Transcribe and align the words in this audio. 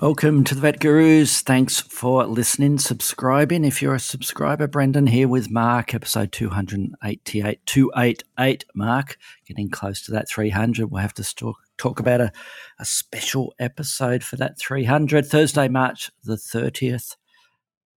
Welcome 0.00 0.44
to 0.44 0.54
the 0.54 0.60
Vet 0.60 0.78
Gurus. 0.78 1.40
Thanks 1.40 1.80
for 1.80 2.24
listening, 2.24 2.78
subscribing. 2.78 3.64
If 3.64 3.82
you're 3.82 3.96
a 3.96 3.98
subscriber, 4.00 4.68
Brendan 4.68 5.08
here 5.08 5.26
with 5.26 5.50
Mark, 5.50 5.92
episode 5.92 6.30
288, 6.30 7.66
288, 7.66 8.64
Mark, 8.76 9.18
getting 9.44 9.68
close 9.68 10.00
to 10.02 10.12
that 10.12 10.28
300. 10.28 10.92
We'll 10.92 11.02
have 11.02 11.14
to 11.14 11.34
talk, 11.34 11.56
talk 11.78 11.98
about 11.98 12.20
a, 12.20 12.30
a 12.78 12.84
special 12.84 13.52
episode 13.58 14.22
for 14.22 14.36
that 14.36 14.56
300, 14.56 15.26
Thursday, 15.26 15.66
March 15.66 16.12
the 16.22 16.36
30th. 16.36 17.16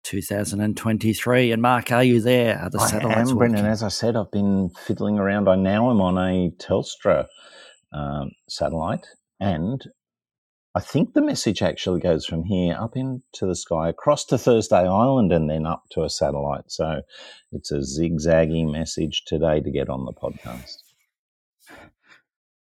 2023 0.04 1.52
and 1.52 1.62
Mark, 1.62 1.92
are 1.92 2.02
you 2.02 2.22
there? 2.22 2.58
Are 2.60 2.70
the 2.70 2.80
I 2.80 3.20
am, 3.20 3.36
Brendan. 3.36 3.66
As 3.66 3.84
I 3.84 3.90
said, 3.90 4.16
I've 4.16 4.32
been 4.32 4.70
fiddling 4.70 5.20
around. 5.20 5.50
I 5.50 5.58
now 5.58 5.92
am 5.92 6.00
on 6.00 6.18
a 6.18 6.50
Telstra 6.52 7.26
um, 7.92 8.32
satellite, 8.48 9.06
and 9.42 9.86
I 10.80 10.82
think 10.82 11.14
the 11.14 11.22
message 11.22 11.62
actually 11.62 12.00
goes 12.00 12.26
from 12.26 12.46
here 12.46 12.74
up 12.80 12.96
into 12.96 13.46
the 13.46 13.54
sky, 13.54 13.90
across 13.90 14.24
to 14.28 14.38
Thursday 14.38 14.88
Island, 14.88 15.34
and 15.34 15.50
then 15.50 15.66
up 15.66 15.84
to 15.92 16.04
a 16.04 16.10
satellite. 16.10 16.72
So 16.72 17.02
it's 17.52 17.70
a 17.70 17.80
zigzaggy 17.80 18.66
message 18.66 19.24
today 19.28 19.60
to 19.60 19.72
get 19.72 19.90
on 19.90 20.06
the 20.06 20.14
podcast. 20.14 20.78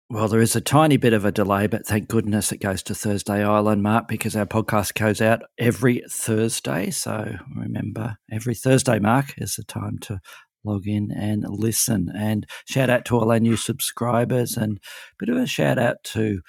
Well, 0.09 0.27
there 0.27 0.41
is 0.41 0.55
a 0.55 0.61
tiny 0.61 0.97
bit 0.97 1.13
of 1.13 1.25
a 1.25 1.31
delay, 1.31 1.67
but 1.67 1.85
thank 1.85 2.07
goodness 2.07 2.51
it 2.51 2.57
goes 2.57 2.81
to 2.83 2.95
Thursday 2.95 3.43
Island, 3.43 3.83
Mark, 3.83 4.07
because 4.07 4.35
our 4.35 4.47
podcast 4.47 4.95
goes 4.95 5.21
out 5.21 5.43
every 5.59 6.01
Thursday. 6.09 6.89
So 6.89 7.35
remember, 7.55 8.17
every 8.31 8.55
Thursday, 8.55 8.97
Mark, 8.97 9.35
is 9.37 9.57
the 9.57 9.63
time 9.63 9.99
to 9.99 10.21
log 10.65 10.87
in 10.87 11.11
and 11.15 11.45
listen. 11.47 12.09
And 12.17 12.47
shout 12.67 12.89
out 12.89 13.05
to 13.05 13.19
all 13.19 13.31
our 13.31 13.39
new 13.39 13.57
subscribers 13.57 14.57
and 14.57 14.79
a 14.79 14.79
bit 15.23 15.29
of 15.29 15.39
a 15.39 15.45
shout 15.45 15.77
out 15.77 15.97
to 16.05 16.41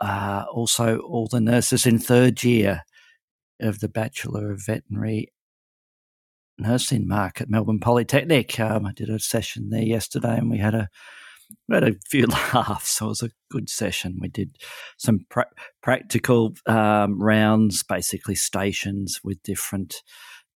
uh, 0.00 0.44
also 0.52 0.98
all 1.00 1.28
the 1.28 1.40
nurses 1.40 1.86
in 1.86 1.98
third 1.98 2.42
year 2.42 2.82
of 3.60 3.80
the 3.80 3.88
Bachelor 3.88 4.52
of 4.52 4.64
Veterinary 4.64 5.32
Nursing 6.58 7.08
Mark 7.08 7.40
at 7.40 7.50
Melbourne 7.50 7.80
Polytechnic. 7.80 8.58
Um, 8.60 8.86
I 8.86 8.92
did 8.92 9.08
a 9.08 9.18
session 9.18 9.70
there 9.70 9.82
yesterday, 9.82 10.36
and 10.36 10.50
we 10.50 10.58
had 10.58 10.74
a 10.74 10.88
we 11.68 11.74
had 11.74 11.84
a 11.84 11.94
few 12.08 12.26
laughs. 12.26 12.90
So 12.90 13.06
it 13.06 13.08
was 13.08 13.22
a 13.22 13.30
good 13.50 13.68
session. 13.68 14.18
We 14.20 14.28
did 14.28 14.56
some 14.98 15.26
pra- 15.28 15.50
practical 15.82 16.54
um, 16.66 17.20
rounds, 17.20 17.82
basically 17.82 18.34
stations 18.34 19.20
with 19.24 19.42
different 19.42 20.02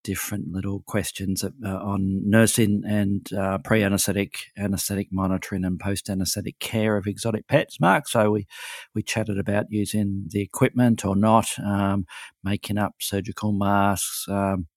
different 0.05 0.53
little 0.53 0.85
questions 0.87 1.43
uh, 1.43 1.49
on 1.67 2.29
nursing 2.29 2.83
and 2.87 3.33
uh, 3.33 3.59
pre-anesthetic, 3.59 4.53
anesthetic 4.57 5.09
monitoring, 5.11 5.65
and 5.65 5.81
post-anesthetic 5.81 6.59
care 6.61 6.97
of 6.97 7.07
exotic 7.07 7.49
pets. 7.49 7.81
Mark, 7.81 8.07
so 8.07 8.31
we 8.31 8.47
we 8.95 9.03
chatted 9.03 9.39
about 9.39 9.67
using 9.71 10.27
the 10.29 10.43
equipment 10.43 11.05
or 11.05 11.17
not, 11.17 11.49
um, 11.59 12.07
making 12.45 12.79
up 12.79 12.95
surgical 13.01 13.53
masks, 13.53 14.27
um, 14.29 14.69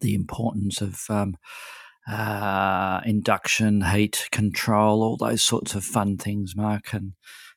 the 0.00 0.14
importance 0.14 0.80
of 0.80 1.04
um, 1.08 1.36
uh, 2.10 3.00
induction, 3.04 3.82
heat 3.82 4.28
control, 4.32 5.02
all 5.02 5.16
those 5.16 5.44
sorts 5.44 5.74
of 5.74 5.84
fun 5.84 6.16
things, 6.16 6.56
Mark. 6.56 6.92
And 6.92 7.12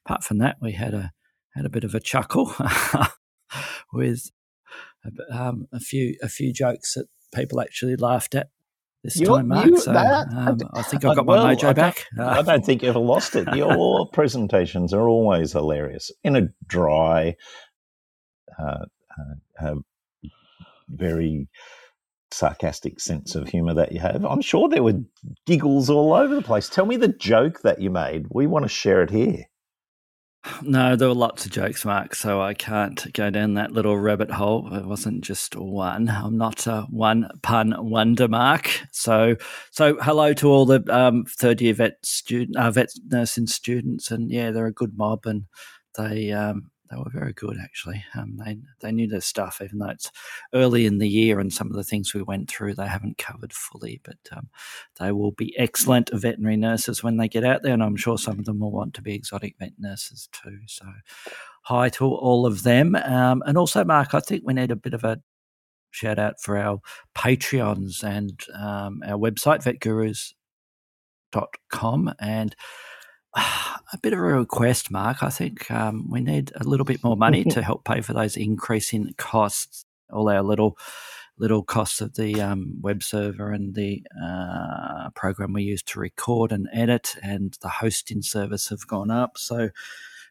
apart 0.05 0.23
from 0.23 0.39
that, 0.39 0.57
we 0.61 0.73
had 0.73 0.93
a 0.93 1.11
had 1.55 1.65
a 1.65 1.69
bit 1.69 1.83
of 1.83 1.95
a 1.95 1.99
chuckle 1.99 2.53
with 3.93 4.31
um, 5.31 5.67
a 5.71 5.79
few 5.79 6.15
a 6.21 6.29
few 6.29 6.53
jokes 6.53 6.95
that 6.95 7.07
people 7.33 7.61
actually 7.61 7.95
laughed 7.95 8.35
at 8.35 8.49
this 9.03 9.19
you, 9.19 9.25
time, 9.25 9.47
Mark. 9.47 9.65
You, 9.65 9.77
so 9.77 9.93
that, 9.93 10.27
um, 10.35 10.59
I 10.73 10.81
think 10.83 11.05
I've 11.05 11.15
got 11.15 11.25
well, 11.25 11.43
my 11.43 11.55
mojo 11.55 11.69
I 11.69 11.73
back. 11.73 12.05
I 12.19 12.41
don't 12.41 12.65
think 12.65 12.83
you've 12.83 12.95
lost 12.95 13.35
it. 13.35 13.53
Your 13.55 14.07
presentations 14.13 14.93
are 14.93 15.07
always 15.07 15.53
hilarious 15.53 16.11
in 16.23 16.35
a 16.35 16.49
dry, 16.67 17.35
uh, 18.59 18.85
uh, 19.17 19.65
uh, 19.65 19.75
very 20.89 21.47
sarcastic 22.33 22.99
sense 22.99 23.35
of 23.35 23.49
humor 23.49 23.73
that 23.73 23.91
you 23.91 23.99
have. 23.99 24.23
I'm 24.23 24.41
sure 24.41 24.69
there 24.69 24.83
were 24.83 25.01
giggles 25.45 25.89
all 25.89 26.13
over 26.13 26.35
the 26.35 26.41
place. 26.41 26.69
Tell 26.69 26.85
me 26.85 26.95
the 26.95 27.09
joke 27.09 27.61
that 27.61 27.81
you 27.81 27.89
made. 27.89 28.27
We 28.29 28.47
want 28.47 28.63
to 28.63 28.69
share 28.69 29.01
it 29.01 29.09
here. 29.09 29.45
No, 30.63 30.95
there 30.95 31.07
were 31.07 31.13
lots 31.13 31.45
of 31.45 31.51
jokes, 31.51 31.85
Mark, 31.85 32.15
so 32.15 32.41
I 32.41 32.55
can't 32.55 33.13
go 33.13 33.29
down 33.29 33.53
that 33.53 33.73
little 33.73 33.97
rabbit 33.97 34.31
hole. 34.31 34.73
It 34.73 34.85
wasn't 34.85 35.23
just 35.23 35.55
one. 35.55 36.09
I'm 36.09 36.35
not 36.35 36.65
a 36.65 36.87
one 36.89 37.29
pun 37.43 37.75
wonder, 37.77 38.27
Mark. 38.27 38.67
So, 38.91 39.35
so 39.69 39.97
hello 40.01 40.33
to 40.33 40.47
all 40.47 40.65
the 40.65 40.83
um, 40.89 41.25
third 41.25 41.61
year 41.61 41.75
vet 41.75 42.03
student, 42.03 42.57
uh, 42.57 42.71
vet 42.71 42.89
nursing 43.07 43.45
students, 43.45 44.09
and 44.09 44.31
yeah, 44.31 44.49
they're 44.49 44.65
a 44.65 44.73
good 44.73 44.97
mob, 44.97 45.27
and 45.27 45.45
they 45.95 46.31
um, 46.31 46.70
they 46.91 46.97
were 46.97 47.09
very 47.09 47.33
good 47.33 47.57
actually. 47.61 48.03
Um, 48.15 48.37
they 48.37 48.57
they 48.79 48.91
knew 48.91 49.07
their 49.07 49.21
stuff, 49.21 49.61
even 49.63 49.79
though 49.79 49.89
it's 49.89 50.11
early 50.53 50.85
in 50.85 50.97
the 50.97 51.07
year 51.07 51.39
and 51.39 51.53
some 51.53 51.67
of 51.67 51.75
the 51.75 51.83
things 51.83 52.13
we 52.13 52.21
went 52.21 52.49
through 52.49 52.75
they 52.75 52.87
haven't 52.87 53.17
covered 53.17 53.53
fully. 53.53 54.01
But 54.03 54.17
um, 54.35 54.49
they 54.99 55.11
will 55.11 55.31
be 55.31 55.57
excellent 55.57 56.09
veterinary 56.13 56.57
nurses 56.57 57.03
when 57.03 57.17
they 57.17 57.27
get 57.27 57.43
out 57.43 57.63
there, 57.63 57.73
and 57.73 57.83
I'm 57.83 57.95
sure 57.95 58.17
some 58.17 58.39
of 58.39 58.45
them 58.45 58.59
will 58.59 58.71
want 58.71 58.93
to 58.95 59.01
be 59.01 59.15
exotic 59.15 59.55
vet 59.57 59.73
nurses 59.79 60.29
too. 60.31 60.59
So 60.67 60.85
hi 61.63 61.89
to 61.89 62.05
all 62.05 62.45
of 62.45 62.63
them, 62.63 62.95
um, 62.95 63.43
and 63.45 63.57
also 63.57 63.83
Mark. 63.83 64.13
I 64.13 64.19
think 64.19 64.43
we 64.45 64.53
need 64.53 64.71
a 64.71 64.75
bit 64.75 64.93
of 64.93 65.03
a 65.03 65.21
shout 65.91 66.19
out 66.19 66.41
for 66.41 66.57
our 66.57 66.81
Patreons 67.15 68.03
and 68.03 68.43
um, 68.55 69.01
our 69.05 69.17
website 69.17 69.63
vetgurus.com 69.63 72.13
and 72.19 72.55
a 73.35 73.97
bit 74.01 74.13
of 74.13 74.19
a 74.19 74.21
request, 74.21 74.91
Mark. 74.91 75.23
I 75.23 75.29
think 75.29 75.69
um, 75.71 76.09
we 76.09 76.21
need 76.21 76.51
a 76.55 76.63
little 76.63 76.85
bit 76.85 77.03
more 77.03 77.17
money 77.17 77.43
to 77.45 77.61
help 77.61 77.83
pay 77.85 78.01
for 78.01 78.13
those 78.13 78.37
increasing 78.37 79.13
costs, 79.17 79.85
all 80.11 80.29
our 80.29 80.41
little 80.41 80.77
little 81.37 81.63
costs 81.63 82.01
of 82.01 82.13
the 82.15 82.39
um, 82.39 82.75
web 82.81 83.01
server 83.01 83.51
and 83.51 83.73
the 83.73 84.03
uh, 84.23 85.09
program 85.15 85.53
we 85.53 85.63
use 85.63 85.81
to 85.81 85.99
record 85.99 86.51
and 86.51 86.67
edit, 86.73 87.15
and 87.23 87.57
the 87.61 87.69
hosting 87.69 88.21
service 88.21 88.69
have 88.69 88.85
gone 88.85 89.09
up. 89.09 89.37
So 89.37 89.69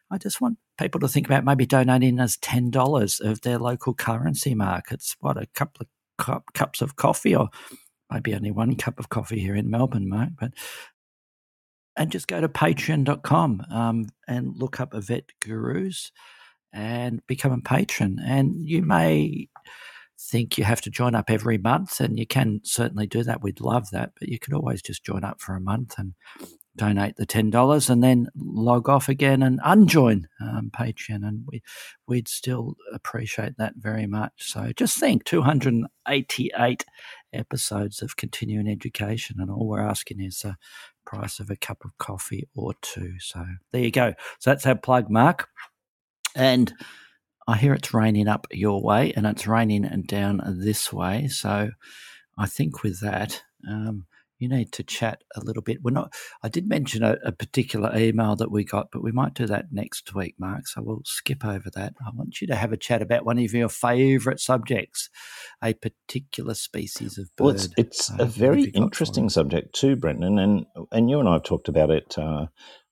I 0.09 0.17
just 0.17 0.39
want 0.39 0.57
people 0.77 0.99
to 1.01 1.07
think 1.07 1.25
about 1.25 1.43
maybe 1.43 1.65
donating 1.65 2.19
us 2.19 2.37
ten 2.41 2.69
dollars 2.69 3.19
of 3.19 3.41
their 3.41 3.57
local 3.57 3.93
currency. 3.93 4.55
Mark, 4.55 4.91
it's 4.91 5.17
what 5.19 5.37
a 5.37 5.47
couple 5.47 5.81
of 5.81 5.87
cup, 6.23 6.53
cups 6.53 6.81
of 6.81 6.95
coffee, 6.95 7.35
or 7.35 7.49
maybe 8.11 8.33
only 8.35 8.51
one 8.51 8.75
cup 8.75 8.99
of 8.99 9.09
coffee 9.09 9.39
here 9.39 9.55
in 9.55 9.69
Melbourne, 9.69 10.09
Mark, 10.09 10.29
but 10.39 10.51
and 11.97 12.11
just 12.11 12.27
go 12.27 12.41
to 12.41 12.49
patreon.com 12.49 13.65
um, 13.71 14.07
and 14.27 14.55
look 14.55 14.79
up 14.79 14.93
vet 14.93 15.31
gurus 15.41 16.11
and 16.73 17.21
become 17.27 17.51
a 17.51 17.61
patron. 17.61 18.17
And 18.23 18.55
you 18.57 18.81
may 18.81 19.49
think 20.19 20.57
you 20.57 20.63
have 20.63 20.81
to 20.81 20.89
join 20.89 21.15
up 21.15 21.29
every 21.29 21.57
month, 21.57 21.99
and 21.99 22.17
you 22.17 22.27
can 22.27 22.61
certainly 22.63 23.07
do 23.07 23.23
that. 23.23 23.41
We'd 23.41 23.59
love 23.59 23.89
that, 23.91 24.11
but 24.19 24.29
you 24.29 24.39
could 24.39 24.53
always 24.53 24.81
just 24.81 25.03
join 25.03 25.23
up 25.23 25.41
for 25.41 25.55
a 25.55 25.61
month 25.61 25.95
and 25.97 26.13
donate 26.77 27.17
the 27.17 27.25
ten 27.25 27.49
dollars, 27.49 27.89
and 27.89 28.01
then 28.03 28.27
log 28.35 28.87
off 28.87 29.09
again 29.09 29.43
and 29.43 29.59
unjoin 29.65 30.27
um, 30.39 30.71
Patreon, 30.73 31.27
and 31.27 31.43
we 31.47 31.61
we'd 32.07 32.27
still 32.27 32.75
appreciate 32.93 33.57
that 33.57 33.73
very 33.77 34.05
much. 34.05 34.31
So 34.37 34.71
just 34.77 34.97
think, 34.97 35.25
two 35.25 35.41
hundred 35.41 35.73
and 35.73 35.87
eighty-eight 36.07 36.85
episodes 37.33 38.01
of 38.01 38.15
continuing 38.15 38.69
education, 38.69 39.37
and 39.39 39.49
all 39.49 39.67
we're 39.67 39.81
asking 39.81 40.21
is 40.21 40.45
a 40.45 40.55
price 41.11 41.39
of 41.39 41.49
a 41.49 41.55
cup 41.55 41.83
of 41.83 41.97
coffee 41.97 42.47
or 42.55 42.73
two. 42.81 43.13
So 43.19 43.45
there 43.71 43.81
you 43.81 43.91
go. 43.91 44.13
So 44.39 44.49
that's 44.49 44.65
our 44.65 44.75
plug, 44.75 45.09
Mark. 45.09 45.49
And 46.35 46.73
I 47.47 47.57
hear 47.57 47.73
it's 47.73 47.93
raining 47.93 48.29
up 48.29 48.47
your 48.51 48.81
way 48.81 49.11
and 49.15 49.25
it's 49.25 49.45
raining 49.47 49.83
and 49.83 50.07
down 50.07 50.41
this 50.45 50.93
way. 50.93 51.27
So 51.27 51.71
I 52.37 52.45
think 52.45 52.83
with 52.83 53.01
that, 53.01 53.41
um, 53.67 54.05
you 54.41 54.49
need 54.49 54.71
to 54.73 54.83
chat 54.83 55.23
a 55.35 55.39
little 55.39 55.61
bit. 55.61 55.83
We're 55.83 55.91
not. 55.91 56.13
I 56.41 56.49
did 56.49 56.67
mention 56.67 57.03
a, 57.03 57.17
a, 57.23 57.31
particular 57.31 57.95
email 57.95 58.35
that 58.37 58.51
we 58.51 58.63
got, 58.63 58.87
but 58.91 59.03
we 59.03 59.11
might 59.11 59.35
do 59.35 59.45
that 59.45 59.65
next 59.71 60.15
week, 60.15 60.35
Mark. 60.39 60.67
So 60.67 60.81
we'll 60.81 61.03
skip 61.05 61.45
over 61.45 61.69
that. 61.75 61.93
I 62.05 62.09
want 62.15 62.41
you 62.41 62.47
to 62.47 62.55
have 62.55 62.73
a 62.73 62.77
chat 62.77 63.01
about 63.01 63.23
one 63.23 63.37
of 63.37 63.53
your 63.53 63.69
favourite 63.69 64.39
subjects, 64.39 65.09
a 65.63 65.73
particular 65.73 66.55
species 66.55 67.19
of 67.19 67.29
bird. 67.35 67.43
Well, 67.43 67.55
it's, 67.55 67.69
it's 67.77 68.11
a 68.17 68.25
very 68.25 68.65
interesting 68.65 69.29
subject 69.29 69.75
too, 69.75 69.95
Brendan, 69.95 70.39
and 70.39 70.65
and 70.91 71.09
you 71.09 71.19
and 71.19 71.29
I 71.29 71.33
have 71.33 71.43
talked 71.43 71.69
about 71.69 71.91
it. 71.91 72.17
Uh, 72.17 72.47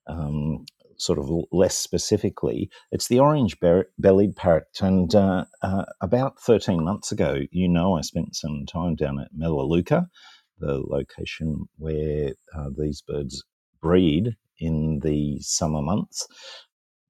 um, 0.07 0.65
sort 0.97 1.17
of 1.17 1.29
less 1.51 1.77
specifically, 1.77 2.69
it's 2.91 3.07
the 3.07 3.19
orange 3.19 3.57
bellied 3.97 4.35
parrot. 4.35 4.67
And 4.81 5.13
uh, 5.15 5.45
uh, 5.61 5.85
about 6.01 6.39
13 6.41 6.83
months 6.83 7.11
ago, 7.11 7.39
you 7.51 7.69
know, 7.69 7.97
I 7.97 8.01
spent 8.01 8.35
some 8.35 8.65
time 8.65 8.95
down 8.95 9.19
at 9.19 9.29
Melaleuca, 9.33 10.09
the 10.59 10.81
location 10.87 11.67
where 11.77 12.33
uh, 12.55 12.69
these 12.77 13.01
birds 13.01 13.43
breed 13.81 14.35
in 14.59 14.99
the 15.03 15.39
summer 15.41 15.81
months. 15.81 16.27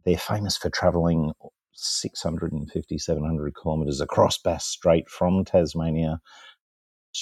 They're 0.05 0.17
famous 0.17 0.57
for 0.57 0.69
travelling 0.69 1.33
650, 1.73 2.97
700 2.97 3.53
kilometres 3.61 4.01
across 4.01 4.37
Bass 4.37 4.65
Strait 4.65 5.09
from 5.09 5.45
Tasmania 5.45 6.19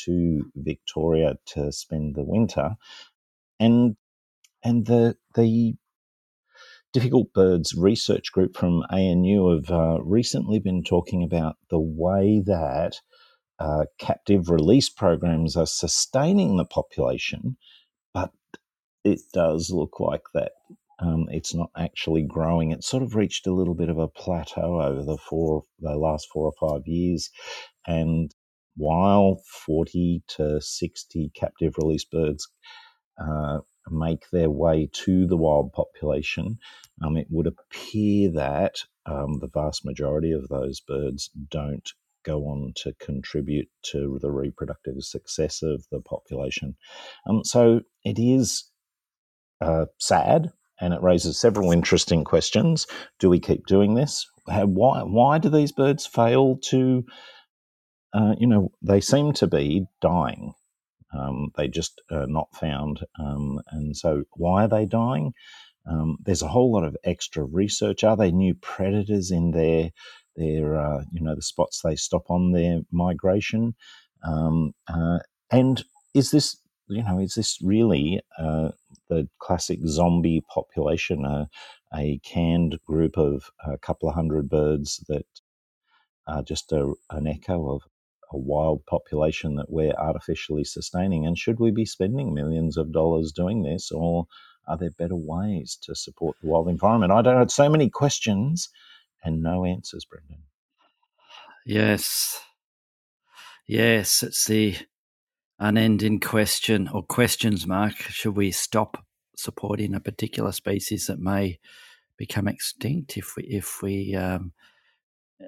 to 0.06 0.44
Victoria 0.56 1.36
to 1.48 1.72
spend 1.72 2.16
the 2.16 2.24
winter. 2.24 2.76
And 3.60 3.96
and 4.64 4.86
the 4.86 5.16
the 5.36 5.76
Difficult 6.94 7.32
Birds 7.34 7.76
research 7.76 8.32
group 8.32 8.58
from 8.58 8.84
ANU 8.90 9.50
have 9.52 9.70
uh, 9.70 10.00
recently 10.02 10.60
been 10.60 10.84
talking 10.84 11.24
about 11.24 11.58
the 11.70 11.80
way 11.80 12.42
that 12.46 13.00
uh, 13.60 13.86
captive 14.00 14.50
release 14.50 14.90
programs 14.90 15.56
are 15.56 15.66
sustaining 15.66 16.58
the 16.58 16.66
population, 16.66 17.58
but 18.14 18.32
it 19.04 19.22
does 19.34 19.72
look 19.72 20.00
like 20.00 20.24
that 20.34 20.52
um, 21.00 21.28
it's 21.30 21.54
not 21.54 21.70
actually 21.78 22.24
growing. 22.24 22.72
It's 22.72 22.88
sort 22.88 23.04
of 23.04 23.16
reached 23.16 23.46
a 23.48 23.54
little 23.54 23.76
bit 23.76 23.90
of 23.90 24.00
a 24.00 24.08
plateau 24.08 24.82
over 24.82 25.04
the 25.04 25.18
four 25.18 25.64
the 25.80 25.96
last 25.96 26.28
four 26.34 26.52
or 26.52 26.70
five 26.70 26.88
years, 26.88 27.30
and 27.86 28.34
while 28.76 29.42
forty 29.66 30.24
to 30.30 30.60
sixty 30.60 31.32
captive 31.36 31.76
release 31.78 32.06
birds 32.06 32.48
uh, 33.22 33.60
make 33.92 34.30
their 34.32 34.50
way 34.50 34.90
to 34.92 35.28
the 35.28 35.38
wild 35.38 35.72
population, 35.74 36.58
um, 37.04 37.16
it 37.16 37.28
would 37.30 37.48
appear 37.48 38.32
that 38.32 38.78
um, 39.06 39.40
the 39.40 39.50
vast 39.54 39.86
majority 39.86 40.32
of 40.32 40.48
those 40.48 40.80
birds 40.82 41.30
don't 41.50 41.92
go 42.28 42.42
on 42.44 42.74
to 42.76 42.94
contribute 43.00 43.70
to 43.92 44.20
the 44.22 44.32
reproductive 44.32 44.96
success 45.00 45.64
of 45.64 45.86
the 45.92 46.02
population. 46.02 46.76
Um, 47.28 47.44
so 47.44 47.82
it 48.04 48.20
is 48.20 48.70
uh, 49.62 49.86
sad 50.00 50.52
and 50.80 50.94
it 50.94 51.02
raises 51.02 51.40
several 51.40 51.72
interesting 51.72 52.24
questions. 52.24 52.86
Do 53.20 53.30
we 53.30 53.40
keep 53.40 53.66
doing 53.66 53.96
this? 53.96 54.28
How, 54.50 54.66
why, 54.66 55.02
why 55.02 55.38
do 55.40 55.50
these 55.50 55.72
birds 55.72 56.06
fail 56.06 56.58
to, 56.66 57.04
uh, 58.14 58.36
you 58.38 58.48
know, 58.48 58.72
they 58.82 59.02
seem 59.02 59.34
to 59.34 59.48
be 59.48 59.86
dying. 60.02 60.54
Um, 61.18 61.52
they 61.56 61.68
just 61.68 62.02
are 62.12 62.28
not 62.28 62.50
found. 62.54 63.00
Um, 63.20 63.60
and 63.72 63.96
so, 63.96 64.24
why 64.34 64.66
are 64.66 64.68
they 64.68 64.86
dying? 64.86 65.32
Um, 65.90 66.18
there's 66.24 66.42
a 66.42 66.50
whole 66.50 66.72
lot 66.74 66.84
of 66.84 66.98
extra 67.04 67.44
research. 67.44 68.04
Are 68.04 68.18
they 68.18 68.32
new 68.32 68.54
predators 68.56 69.32
in 69.32 69.52
their 69.52 69.92
their 70.38 70.78
uh, 70.80 71.04
you 71.12 71.22
know 71.22 71.36
the 71.36 71.42
spots 71.42 71.82
they 71.84 71.96
stop 71.96 72.30
on 72.30 72.52
their 72.54 72.82
migration? 72.92 73.76
Um, 74.24 74.74
uh, 74.88 75.20
and 75.52 75.84
is 76.14 76.32
this 76.32 76.58
you 76.88 77.04
know 77.04 77.20
is 77.20 77.34
this 77.36 77.60
really 77.62 78.22
uh, 78.40 78.70
the 79.10 79.28
classic 79.40 79.80
zombie 79.88 80.44
population, 80.54 81.26
a, 81.26 81.50
a 81.96 82.20
canned 82.24 82.80
group 82.86 83.18
of 83.18 83.52
a 83.66 83.78
couple 83.78 84.10
of 84.10 84.16
hundred 84.16 84.50
birds 84.50 85.04
that 85.10 85.26
are 86.28 86.44
just 86.44 86.72
a, 86.72 86.94
an 87.12 87.28
echo 87.28 87.72
of 87.72 87.82
a 88.32 88.38
wild 88.38 88.86
population 88.86 89.56
that 89.56 89.70
we're 89.70 89.94
artificially 89.94 90.64
sustaining? 90.64 91.26
And 91.26 91.38
should 91.38 91.60
we 91.60 91.72
be 91.72 91.86
spending 91.86 92.34
millions 92.34 92.78
of 92.78 92.92
dollars 92.92 93.32
doing 93.32 93.64
this, 93.64 93.92
or 93.92 94.28
are 94.68 94.78
there 94.78 94.92
better 94.92 95.16
ways 95.16 95.78
to 95.84 95.96
support 95.96 96.36
the 96.42 96.50
wild 96.50 96.68
environment? 96.68 97.14
I 97.14 97.22
don't 97.22 97.36
know. 97.40 97.48
So 97.48 97.70
many 97.70 97.90
questions 97.90 98.70
and 99.24 99.42
no 99.42 99.66
answers, 99.66 100.06
Brendan. 100.06 100.44
Yes. 101.66 102.40
Yes, 103.68 104.24
it's 104.24 104.46
the 104.46 104.76
unending 105.60 106.20
question 106.20 106.88
or 106.88 107.04
questions, 107.04 107.68
Mark. 107.68 107.96
Should 107.96 108.38
we 108.38 108.52
stop 108.52 109.04
supporting 109.36 109.94
a 109.94 110.00
particular 110.00 110.52
species 110.52 111.08
that 111.08 111.20
may 111.20 111.60
become 112.18 112.48
extinct 112.48 113.18
if 113.18 113.36
we, 113.36 113.44
if 113.44 113.82
we 113.82 114.16
um, 114.16 114.54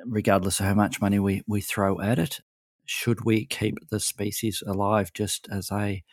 regardless 0.06 0.60
of 0.60 0.66
how 0.66 0.74
much 0.74 1.02
money 1.02 1.20
we, 1.20 1.44
we 1.48 1.62
throw 1.62 2.00
at 2.02 2.20
it? 2.20 2.42
Should 2.86 3.24
we 3.24 3.46
keep 3.46 3.90
the 3.90 4.00
species 4.00 4.64
alive 4.66 5.14
just 5.14 5.48
as 5.52 5.72
a 5.72 6.04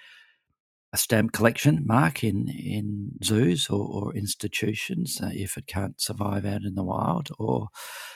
a 0.96 0.98
stamp 0.98 1.32
collection 1.32 1.82
mark 1.84 2.24
in 2.24 2.48
in 2.48 3.10
zoos 3.22 3.68
or, 3.68 3.86
or 3.86 4.14
institutions 4.14 5.20
uh, 5.22 5.28
if 5.32 5.58
it 5.58 5.66
can't 5.66 6.00
survive 6.00 6.46
out 6.46 6.62
in 6.62 6.74
the 6.74 6.82
wild, 6.82 7.28
or 7.38 7.68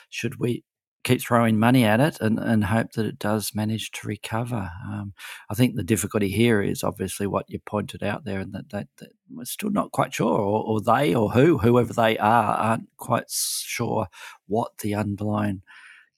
should 0.09 0.41
we 0.41 0.65
keep 1.05 1.21
throwing 1.21 1.59
money 1.59 1.85
at 1.85 2.01
it 2.01 2.17
and, 2.21 2.39
and 2.39 2.65
hope 2.65 2.93
that 2.93 3.05
it 3.05 3.19
does 3.19 3.55
manage 3.55 3.91
to 3.91 4.09
recover? 4.09 4.71
Um, 4.87 5.13
I 5.51 5.55
think 5.55 5.75
the 5.75 5.83
difficulty 5.83 6.29
here 6.29 6.63
is 6.63 6.83
obviously 6.83 7.27
what 7.27 7.51
you 7.51 7.59
pointed 7.59 8.03
out 8.03 8.25
there, 8.25 8.41
and 8.41 8.55
that, 8.55 8.71
that, 8.71 8.89
that 8.99 9.11
we're 9.31 9.45
still 9.45 9.71
not 9.71 9.93
quite 9.93 10.15
sure, 10.15 10.39
or, 10.39 10.65
or 10.65 10.81
they 10.81 11.15
or 11.15 11.31
who, 11.33 11.59
whoever 11.59 11.93
they 11.93 12.17
are, 12.17 12.55
aren't 12.55 12.89
quite 12.97 13.31
sure 13.31 14.07
what 14.47 14.79
the 14.79 14.95
underlying 14.95 15.61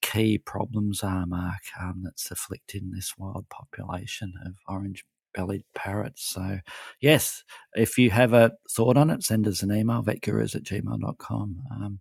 key 0.01 0.39
problems 0.39 1.03
are, 1.03 1.27
Mark, 1.27 1.63
um, 1.81 2.03
that's 2.05 2.31
afflicting 2.31 2.91
this 2.91 3.15
wild 3.19 3.47
population 3.49 4.35
of 4.47 4.55
orange 4.69 5.05
bellied 5.35 5.65
parrots. 5.75 6.33
So, 6.33 6.59
yes, 7.01 7.43
if 7.75 7.99
you 7.99 8.11
have 8.11 8.33
a 8.33 8.53
thought 8.71 8.97
on 8.97 9.11
it, 9.11 9.23
send 9.23 9.47
us 9.47 9.63
an 9.63 9.73
email, 9.73 10.03
vetgurus 10.03 10.55
at 10.55 10.63
gmail.com. 10.63 11.63
Um, 11.71 12.01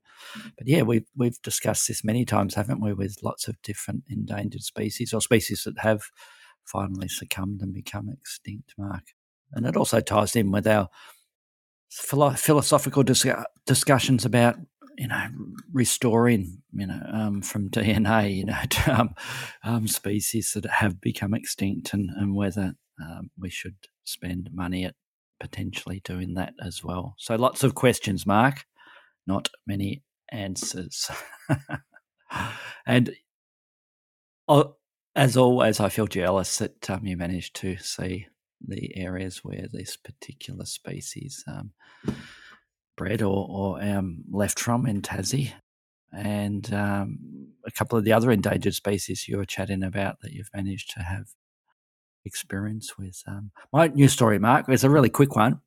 but 0.57 0.68
yeah, 0.68 0.81
we've, 0.81 1.07
we've 1.16 1.42
discussed 1.42 1.88
this 1.88 2.04
many 2.04 2.25
times, 2.25 2.56
haven't 2.56 2.81
we, 2.81 2.94
with 2.94 3.18
lots 3.24 3.48
of 3.48 3.62
different 3.62 4.04
endangered 4.10 4.63
species 4.63 5.13
or 5.13 5.22
species 5.22 5.63
that 5.66 5.80
have 5.80 6.01
finally 6.66 7.07
succumbed 7.07 7.62
and 7.62 7.74
become 7.74 8.10
extinct, 8.10 8.74
Mark. 8.78 9.04
And 9.54 9.66
it 9.66 9.75
also 9.75 10.00
ties 10.00 10.36
in 10.36 10.51
with 10.51 10.68
our 10.68 10.89
philosophical 11.89 13.04
dis- 13.04 13.25
discussions 13.66 14.24
about 14.24 14.56
you 14.98 15.07
know, 15.07 15.27
restoring, 15.74 16.62
you 16.74 16.86
know, 16.86 17.01
um, 17.12 17.42
from 17.42 17.69
DNA, 17.72 18.36
you 18.36 18.45
know, 18.45 18.60
to, 18.69 19.00
um, 19.00 19.16
um, 19.63 19.88
species 19.88 20.51
that 20.54 20.66
have 20.66 21.01
become 21.01 21.34
extinct 21.34 21.94
and, 21.94 22.10
and 22.16 22.36
whether 22.36 22.75
um, 23.01 23.31
we 23.39 23.50
should 23.50 23.75
spend 24.03 24.50
money 24.53 24.86
at 24.86 24.95
potentially 25.39 26.01
doing 26.03 26.36
that 26.36 26.53
as 26.63 26.83
well. 26.83 27.15
So 27.18 27.36
lots 27.36 27.63
of 27.63 27.75
questions, 27.75 28.25
Mark, 28.25 28.65
not 29.27 29.50
many 29.65 30.03
answers. 30.31 31.09
and 32.86 33.12
as 35.15 35.36
always, 35.38 35.80
I 35.80 35.89
feel 35.89 36.07
jealous 36.07 36.57
that 36.57 36.89
um, 36.89 37.06
you 37.06 37.18
managed 37.18 37.56
to 37.57 37.77
see 37.77 38.27
the 38.65 38.95
areas 38.95 39.44
where 39.44 39.68
this 39.71 39.98
particular 39.98 40.65
species 40.65 41.44
um, 41.48 41.71
bred 42.96 43.22
or, 43.22 43.48
or 43.50 43.84
um, 43.84 44.24
left 44.31 44.60
from 44.60 44.86
in 44.86 45.01
Tassie. 45.01 45.51
And 46.13 46.72
um, 46.74 47.20
a 47.65 47.72
couple 47.72 47.98
of 47.98 48.03
the 48.03 48.13
other 48.13 48.31
endangered 48.31 48.74
species 48.74 49.27
you 49.27 49.38
were 49.38 49.46
chatting 49.46 49.84
about 49.84 50.17
that 50.22 50.34
you've 50.34 50.50
managed 50.53 50.91
to 50.91 51.03
have 51.03 51.27
experience 52.25 52.98
with. 52.98 53.22
Um, 53.28 53.51
my 53.74 53.88
news 53.88 54.13
story, 54.13 54.40
Mark, 54.40 54.70
is 54.70 54.84
a 54.84 54.90
really 54.90 55.10
quick 55.10 55.36
one. 55.36 55.62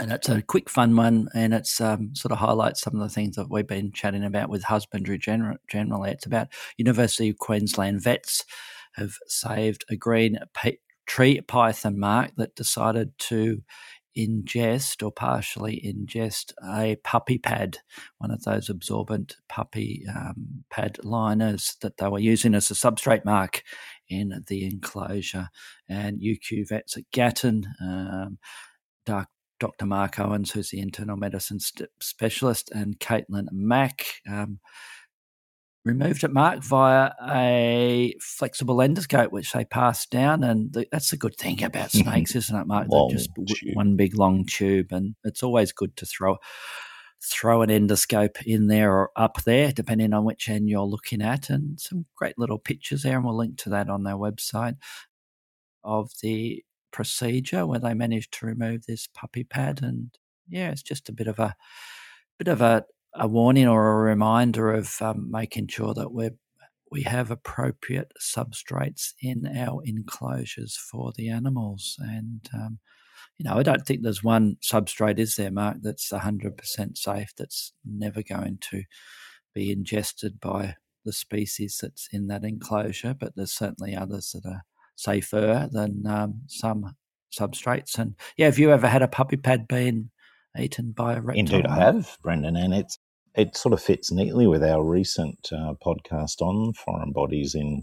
And 0.00 0.10
it's 0.10 0.28
a 0.28 0.42
quick, 0.42 0.68
fun 0.68 0.96
one, 0.96 1.28
and 1.36 1.54
it's 1.54 1.80
um, 1.80 2.16
sort 2.16 2.32
of 2.32 2.38
highlights 2.38 2.80
some 2.80 2.94
of 2.94 3.00
the 3.00 3.14
things 3.14 3.36
that 3.36 3.48
we've 3.48 3.66
been 3.66 3.92
chatting 3.92 4.24
about 4.24 4.48
with 4.48 4.64
husbandry 4.64 5.20
gener- 5.20 5.58
generally. 5.68 6.10
It's 6.10 6.26
about 6.26 6.48
University 6.76 7.28
of 7.28 7.38
Queensland 7.38 8.02
vets 8.02 8.44
have 8.94 9.14
saved 9.28 9.84
a 9.88 9.96
green 9.96 10.38
tree 11.06 11.40
python 11.42 11.98
mark 11.98 12.32
that 12.36 12.56
decided 12.56 13.16
to 13.18 13.62
ingest 14.16 15.02
or 15.04 15.10
partially 15.10 15.82
ingest 15.84 16.52
a 16.72 16.96
puppy 17.02 17.38
pad, 17.38 17.78
one 18.18 18.30
of 18.30 18.42
those 18.44 18.68
absorbent 18.68 19.36
puppy 19.48 20.04
um, 20.14 20.64
pad 20.70 20.98
liners 21.04 21.76
that 21.80 21.96
they 21.96 22.08
were 22.08 22.20
using 22.20 22.54
as 22.54 22.70
a 22.70 22.74
substrate 22.74 23.24
mark 23.24 23.62
in 24.08 24.44
the 24.48 24.64
enclosure. 24.64 25.48
And 25.88 26.20
UQ 26.20 26.68
vets 26.68 26.96
at 26.96 27.10
Gatton, 27.12 27.64
um, 27.80 28.38
Dr. 29.60 29.86
Mark 29.86 30.18
Owens, 30.18 30.50
who's 30.50 30.70
the 30.70 30.80
internal 30.80 31.16
medicine 31.16 31.60
st- 31.60 31.90
specialist, 32.00 32.70
and 32.72 32.98
Caitlin 32.98 33.46
Mack. 33.52 34.06
Um, 34.28 34.60
removed 35.84 36.24
it, 36.24 36.32
Mark, 36.32 36.62
via 36.62 37.12
a 37.30 38.14
flexible 38.20 38.76
endoscope, 38.76 39.30
which 39.30 39.52
they 39.52 39.64
passed 39.64 40.10
down. 40.10 40.42
And 40.42 40.72
the, 40.72 40.86
that's 40.90 41.10
the 41.10 41.16
good 41.16 41.36
thing 41.36 41.62
about 41.62 41.90
snakes, 41.92 42.34
isn't 42.34 42.56
it, 42.56 42.66
Mark? 42.66 42.88
They're 42.90 43.16
just 43.16 43.30
tube. 43.34 43.74
one 43.74 43.96
big 43.96 44.16
long 44.16 44.44
tube, 44.46 44.88
and 44.90 45.14
it's 45.24 45.42
always 45.42 45.72
good 45.72 45.96
to 45.96 46.06
throw 46.06 46.36
throw 47.24 47.62
an 47.62 47.70
endoscope 47.70 48.42
in 48.44 48.66
there 48.66 48.92
or 48.92 49.10
up 49.16 49.42
there, 49.44 49.72
depending 49.72 50.12
on 50.12 50.24
which 50.24 50.48
end 50.48 50.68
you're 50.68 50.82
looking 50.82 51.22
at. 51.22 51.50
And 51.50 51.80
some 51.80 52.06
great 52.16 52.38
little 52.38 52.58
pictures 52.58 53.02
there, 53.02 53.16
and 53.16 53.24
we'll 53.24 53.36
link 53.36 53.58
to 53.58 53.70
that 53.70 53.88
on 53.88 54.04
their 54.04 54.16
website 54.16 54.76
of 55.82 56.10
the 56.22 56.64
procedure 56.90 57.66
where 57.66 57.80
they 57.80 57.94
managed 57.94 58.32
to 58.34 58.46
remove 58.46 58.86
this 58.86 59.06
puppy 59.06 59.44
pad. 59.44 59.80
And 59.82 60.10
yeah, 60.48 60.70
it's 60.70 60.82
just 60.82 61.08
a 61.08 61.12
bit 61.12 61.26
of 61.26 61.38
a 61.38 61.56
bit 62.38 62.48
of 62.48 62.60
a, 62.60 62.84
a 63.14 63.28
warning 63.28 63.68
or 63.68 63.90
a 63.90 64.04
reminder 64.04 64.72
of 64.72 65.00
um, 65.00 65.30
making 65.30 65.68
sure 65.68 65.94
that 65.94 66.12
we're 66.12 66.34
we 66.90 67.02
have 67.02 67.32
appropriate 67.32 68.12
substrates 68.20 69.14
in 69.20 69.48
our 69.56 69.82
enclosures 69.84 70.76
for 70.76 71.12
the 71.16 71.28
animals 71.28 71.96
and 71.98 72.48
um, 72.54 72.78
you 73.38 73.44
know, 73.44 73.56
I 73.56 73.62
don't 73.62 73.84
think 73.86 74.02
there's 74.02 74.22
one 74.22 74.56
substrate, 74.62 75.18
is 75.18 75.36
there, 75.36 75.50
Mark, 75.50 75.78
that's 75.82 76.10
100% 76.10 76.96
safe, 76.96 77.32
that's 77.36 77.72
never 77.84 78.22
going 78.22 78.58
to 78.70 78.82
be 79.54 79.72
ingested 79.72 80.40
by 80.40 80.76
the 81.04 81.12
species 81.12 81.78
that's 81.82 82.08
in 82.12 82.28
that 82.28 82.44
enclosure, 82.44 83.14
but 83.18 83.34
there's 83.36 83.52
certainly 83.52 83.94
others 83.94 84.34
that 84.34 84.48
are 84.48 84.62
safer 84.96 85.68
than 85.70 86.06
um, 86.06 86.42
some 86.46 86.96
substrates. 87.32 87.98
And 87.98 88.14
yeah, 88.36 88.46
have 88.46 88.58
you 88.58 88.72
ever 88.72 88.88
had 88.88 89.02
a 89.02 89.08
puppy 89.08 89.36
pad 89.36 89.66
being 89.68 90.10
eaten 90.58 90.92
by 90.92 91.14
a 91.14 91.20
reptile? 91.20 91.38
Indeed, 91.38 91.66
I 91.66 91.76
have, 91.76 92.16
Brendan, 92.22 92.56
and 92.56 92.72
it's 92.74 92.98
it 93.34 93.56
sort 93.56 93.72
of 93.72 93.82
fits 93.82 94.12
neatly 94.12 94.46
with 94.46 94.62
our 94.62 94.84
recent 94.84 95.48
uh, 95.52 95.74
podcast 95.84 96.40
on 96.40 96.72
foreign 96.72 97.12
bodies 97.12 97.54
in 97.54 97.82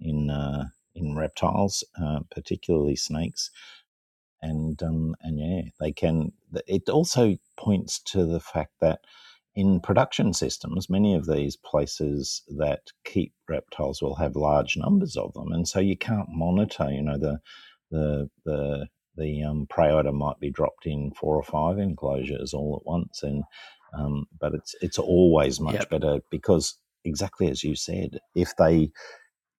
in 0.00 0.30
uh, 0.30 0.64
in 0.94 1.14
reptiles, 1.14 1.84
uh, 2.02 2.20
particularly 2.30 2.96
snakes, 2.96 3.50
and 4.46 4.82
um, 4.82 5.14
and 5.20 5.38
yeah, 5.38 5.70
they 5.80 5.92
can. 5.92 6.32
It 6.66 6.88
also 6.88 7.36
points 7.56 8.00
to 8.12 8.24
the 8.24 8.40
fact 8.40 8.72
that 8.80 9.00
in 9.54 9.80
production 9.80 10.34
systems, 10.34 10.90
many 10.90 11.14
of 11.14 11.26
these 11.26 11.56
places 11.56 12.42
that 12.58 12.80
keep 13.04 13.32
reptiles 13.48 14.02
will 14.02 14.16
have 14.16 14.36
large 14.36 14.76
numbers 14.76 15.16
of 15.16 15.32
them, 15.34 15.52
and 15.52 15.66
so 15.66 15.80
you 15.80 15.96
can't 15.96 16.28
monitor. 16.30 16.90
You 16.90 17.02
know 17.02 17.18
the 17.18 17.38
the 17.90 18.28
the 18.44 18.86
the 19.16 19.42
um, 19.42 19.66
prey 19.68 19.94
item 19.94 20.16
might 20.16 20.38
be 20.40 20.50
dropped 20.50 20.86
in 20.86 21.10
four 21.12 21.36
or 21.36 21.42
five 21.42 21.78
enclosures 21.78 22.52
all 22.52 22.76
at 22.80 22.86
once, 22.86 23.22
and 23.22 23.44
um, 23.96 24.26
but 24.38 24.54
it's 24.54 24.74
it's 24.80 24.98
always 24.98 25.60
much 25.60 25.74
yep. 25.74 25.90
better 25.90 26.20
because 26.30 26.78
exactly 27.04 27.48
as 27.50 27.64
you 27.64 27.74
said, 27.74 28.18
if 28.34 28.54
they 28.56 28.90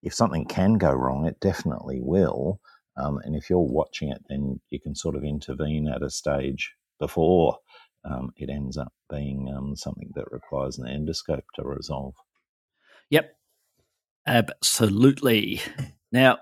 if 0.04 0.14
something 0.14 0.46
can 0.46 0.76
go 0.76 0.92
wrong, 0.92 1.26
it 1.26 1.40
definitely 1.40 2.00
will. 2.02 2.60
Um, 2.98 3.20
and 3.24 3.36
if 3.36 3.50
you're 3.50 3.60
watching 3.60 4.12
it, 4.12 4.24
then 4.30 4.60
you 4.70 4.80
can 4.80 4.96
sort 4.96 5.16
of 5.16 5.24
intervene 5.24 5.88
at 5.88 6.04
a 6.04 6.10
stage 6.10 6.74
before 7.00 7.60
um, 8.04 8.32
it 8.38 8.50
ends 8.50 8.78
up 8.78 8.94
being 9.10 9.54
um, 9.56 9.76
something 9.76 10.12
that 10.16 10.32
requires 10.32 10.78
an 10.78 10.86
endoscope 10.86 11.44
to 11.56 11.64
resolve. 11.64 12.16
Yep, 13.10 13.36
absolutely. 14.26 15.62
Now, 16.12 16.38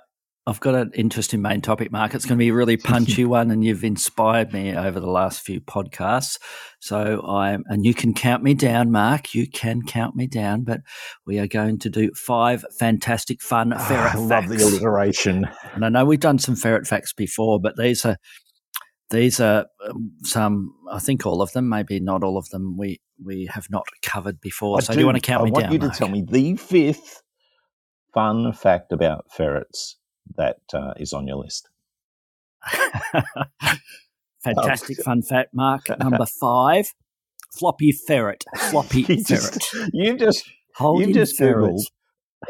I've 0.48 0.60
got 0.60 0.76
an 0.76 0.92
interesting 0.94 1.42
main 1.42 1.62
topic, 1.62 1.92
Mark. 1.92 2.14
It's 2.14 2.26
going 2.26 2.38
to 2.38 2.44
be 2.44 2.50
a 2.50 2.54
really 2.54 2.78
punchy 2.92 3.26
one, 3.26 3.50
and 3.50 3.64
you've 3.64 3.84
inspired 3.84 4.54
me 4.54 4.76
over 4.76 5.00
the 5.00 5.10
last 5.10 5.42
few 5.42 5.60
podcasts. 5.60 6.38
So 6.80 7.26
I'm, 7.26 7.64
and 7.68 7.84
you 7.84 7.96
can 7.96 8.14
count 8.14 8.44
me 8.44 8.54
down, 8.54 8.92
Mark. 8.92 9.34
You 9.34 9.50
can 9.50 9.82
count 9.82 10.16
me 10.16 10.28
down, 10.28 10.62
but 10.62 10.82
we 11.26 11.40
are 11.40 11.48
going 11.48 11.80
to 11.80 11.90
do 11.90 12.12
five 12.12 12.64
fantastic, 12.78 13.42
fun 13.42 13.74
ah, 13.74 13.80
ferret 13.88 14.16
oh, 14.16 14.20
I 14.20 14.26
love 14.26 14.48
the 14.48 14.64
alliteration. 14.64 15.48
And 15.74 15.84
I 15.84 15.90
know 15.90 16.06
we've 16.06 16.20
done 16.20 16.38
some 16.38 16.56
ferret 16.56 16.86
facts 16.86 17.12
before, 17.12 17.60
but 17.60 17.76
these 17.76 18.06
are 18.06 18.18
these 19.10 19.40
are 19.40 19.66
um, 19.90 20.12
some. 20.22 20.76
I 20.92 21.00
think 21.00 21.26
all 21.26 21.42
of 21.42 21.54
them, 21.54 21.70
maybe 21.70 22.00
not 22.00 22.24
all 22.24 22.38
of 22.38 22.50
them. 22.50 22.78
We 22.78 23.00
we 23.24 23.50
have 23.52 23.66
not 23.72 23.86
covered 24.04 24.40
before. 24.42 24.78
I 24.78 24.82
so 24.82 24.94
do, 24.94 24.98
do 24.98 25.00
you 25.00 25.06
want 25.08 25.16
to 25.16 25.22
count 25.22 25.42
I 25.42 25.46
me 25.46 25.52
down? 25.52 25.58
I 25.58 25.64
want 25.64 25.74
you 25.74 25.80
to 25.80 25.86
Mark? 25.88 25.98
tell 25.98 26.10
me 26.10 26.24
the 26.28 26.56
fifth 26.56 27.24
fun 28.14 28.54
fact 28.54 28.92
about 28.92 29.26
ferrets 29.32 29.98
that 30.38 30.58
uh, 30.74 30.94
is 30.98 31.14
on 31.14 31.28
your 31.28 31.38
list? 31.38 31.70
Fantastic 34.44 34.98
oh. 35.00 35.04
fun 35.04 35.22
fact, 35.22 35.54
Mark. 35.54 35.88
Number 36.00 36.26
five, 36.26 36.94
floppy 37.58 37.92
ferret. 37.92 38.44
Floppy 38.58 39.02
you 39.10 39.24
ferret. 39.24 39.26
Just, 39.26 39.76
you 39.94 40.18
just 40.18 40.50
Holding 40.76 41.10
you 41.10 41.14
just 41.14 41.40
googled 41.40 41.84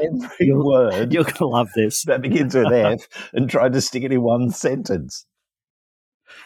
every 0.01 0.47
you're, 0.47 0.63
word. 0.63 1.13
You're 1.13 1.23
going 1.23 1.35
to 1.35 1.47
love 1.47 1.69
this. 1.75 2.03
That 2.05 2.21
begins 2.21 2.55
with 2.55 2.73
F 2.73 3.07
and 3.33 3.49
tried 3.49 3.73
to 3.73 3.81
stick 3.81 4.03
it 4.03 4.11
in 4.11 4.21
one 4.21 4.49
sentence. 4.49 5.25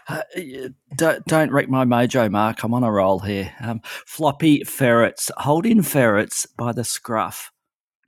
Uh, 0.07 0.21
don't, 0.95 1.25
don't 1.25 1.51
wreck 1.51 1.69
my 1.69 1.85
mojo, 1.85 2.29
Mark. 2.29 2.63
I'm 2.63 2.73
on 2.73 2.83
a 2.83 2.91
roll 2.91 3.19
here. 3.19 3.53
Um, 3.61 3.81
floppy 3.83 4.63
ferrets, 4.65 5.31
holding 5.37 5.81
ferrets 5.83 6.45
by 6.45 6.73
the 6.73 6.83
scruff, 6.83 7.51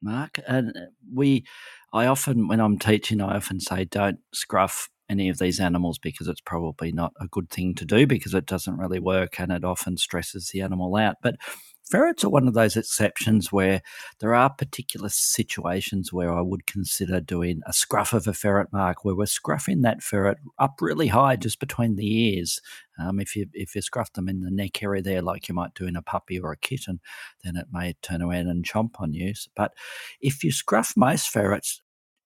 Mark. 0.01 0.39
And 0.45 0.73
we 1.13 1.45
I 1.93 2.05
often, 2.05 2.47
when 2.47 2.59
I'm 2.59 2.79
teaching, 2.79 3.21
I 3.21 3.35
often 3.35 3.59
say 3.59 3.85
don't 3.85 4.19
scruff 4.33 4.89
any 5.09 5.27
of 5.27 5.39
these 5.39 5.59
animals 5.59 5.99
because 5.99 6.27
it's 6.27 6.41
probably 6.41 6.91
not 6.91 7.11
a 7.19 7.27
good 7.27 7.49
thing 7.49 7.75
to 7.75 7.85
do 7.85 8.07
because 8.07 8.33
it 8.33 8.45
doesn't 8.45 8.77
really 8.77 8.99
work 8.99 9.39
and 9.39 9.51
it 9.51 9.65
often 9.65 9.97
stresses 9.97 10.47
the 10.47 10.61
animal 10.61 10.95
out. 10.95 11.17
But 11.21 11.35
ferrets 11.83 12.23
are 12.23 12.29
one 12.29 12.47
of 12.47 12.53
those 12.53 12.77
exceptions 12.77 13.51
where 13.51 13.81
there 14.21 14.33
are 14.33 14.49
particular 14.49 15.09
situations 15.09 16.13
where 16.13 16.33
I 16.33 16.39
would 16.39 16.65
consider 16.65 17.19
doing 17.19 17.59
a 17.67 17.73
scruff 17.73 18.13
of 18.13 18.25
a 18.25 18.33
ferret 18.33 18.71
mark 18.71 19.03
where 19.03 19.15
we're 19.15 19.25
scruffing 19.25 19.81
that 19.81 20.01
ferret 20.01 20.37
up 20.57 20.75
really 20.79 21.07
high 21.07 21.35
just 21.35 21.59
between 21.59 21.97
the 21.97 22.09
ears. 22.29 22.61
Um, 22.97 23.19
if 23.19 23.35
you 23.35 23.47
if 23.53 23.75
you 23.75 23.81
scruff 23.81 24.13
them 24.13 24.29
in 24.29 24.41
the 24.41 24.51
neck 24.51 24.81
area 24.81 25.01
there, 25.01 25.21
like 25.21 25.49
you 25.49 25.55
might 25.55 25.73
do 25.73 25.85
in 25.85 25.97
a 25.97 26.01
puppy 26.01 26.39
or 26.39 26.53
a 26.53 26.57
kitten, 26.57 27.01
then 27.43 27.57
it 27.57 27.67
may 27.71 27.95
turn 28.01 28.21
around 28.21 28.47
and 28.47 28.63
chomp 28.65 28.91
on 28.99 29.13
you. 29.13 29.33
But 29.55 29.73
if 30.21 30.43
you 30.43 30.53
scruff 30.53 30.93
most 30.95 31.29
ferrets 31.29 31.80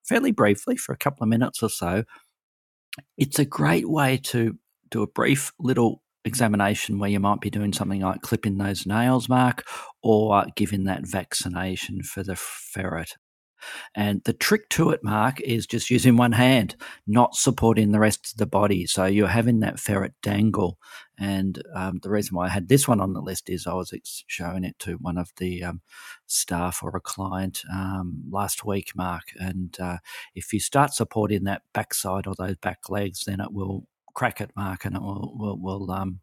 fairly 0.08 0.32
briefly 0.32 0.78
for 0.78 0.94
a 0.94 0.98
couple 0.98 1.24
of 1.24 1.30
minutes 1.30 1.62
or 1.64 1.70
so, 1.70 2.04
it's 3.18 3.40
a 3.40 3.46
great 3.46 3.90
way 3.90 4.18
to 4.18 4.58
do 4.90 5.02
a 5.02 5.08
brief 5.08 5.52
little 5.60 6.02
examination 6.24 7.00
where 7.00 7.10
you 7.10 7.20
might 7.20 7.42
be 7.42 7.50
doing 7.50 7.74
something 7.74 8.02
like 8.02 8.22
clipping 8.22 8.58
those 8.58 8.86
nails, 8.86 9.30
Mark, 9.30 9.64
or 10.02 10.46
giving 10.56 10.86
that 10.86 11.06
vaccination 11.06 12.02
for 12.04 12.24
the 12.24 12.36
ferret. 12.36 13.14
And 13.96 14.24
the 14.24 14.34
trick 14.34 14.70
to 14.70 14.90
it, 14.92 15.04
Mark, 15.04 15.42
is 15.42 15.66
just 15.66 15.90
using 15.90 16.18
one 16.18 16.34
hand, 16.34 16.76
not 17.08 17.36
supporting 17.36 17.92
the 17.92 18.00
rest 18.00 18.32
of 18.32 18.38
the 18.38 18.46
body. 18.46 18.86
So 18.86 19.06
you're 19.06 19.28
having 19.28 19.60
that 19.62 19.80
ferret 19.80 20.14
dangle. 20.22 20.78
And 21.18 21.62
um, 21.74 22.00
the 22.04 22.10
reason 22.10 22.36
why 22.36 22.46
I 22.46 22.50
had 22.50 22.68
this 22.68 22.88
one 22.88 23.00
on 23.00 23.14
the 23.14 23.22
list 23.22 23.50
is 23.50 23.66
I 23.66 23.74
was 23.74 23.94
showing 24.28 24.64
it 24.64 24.78
to 24.80 24.94
one 24.94 25.18
of 25.18 25.32
the 25.38 25.64
um, 25.64 25.82
staff 26.26 26.82
or 26.84 26.96
a 26.96 27.02
client 27.02 27.62
um, 27.72 28.24
last 28.30 28.66
week, 28.66 28.92
Mark. 28.96 29.24
And 29.40 29.78
uh, 29.80 29.98
if 30.34 30.52
you 30.52 30.60
start 30.60 30.94
supporting 30.94 31.46
that 31.46 31.62
backside 31.74 32.28
or 32.28 32.36
those 32.38 32.58
back 32.58 32.90
legs, 32.90 33.24
then 33.26 33.40
it 33.40 33.54
will 33.54 33.88
crack 34.16 34.42
it, 34.42 34.52
Mark, 34.56 34.86
and 34.86 34.96
it 34.96 35.02
will 35.02 35.34
will 35.38 35.60
will 35.60 35.92
um, 35.92 36.20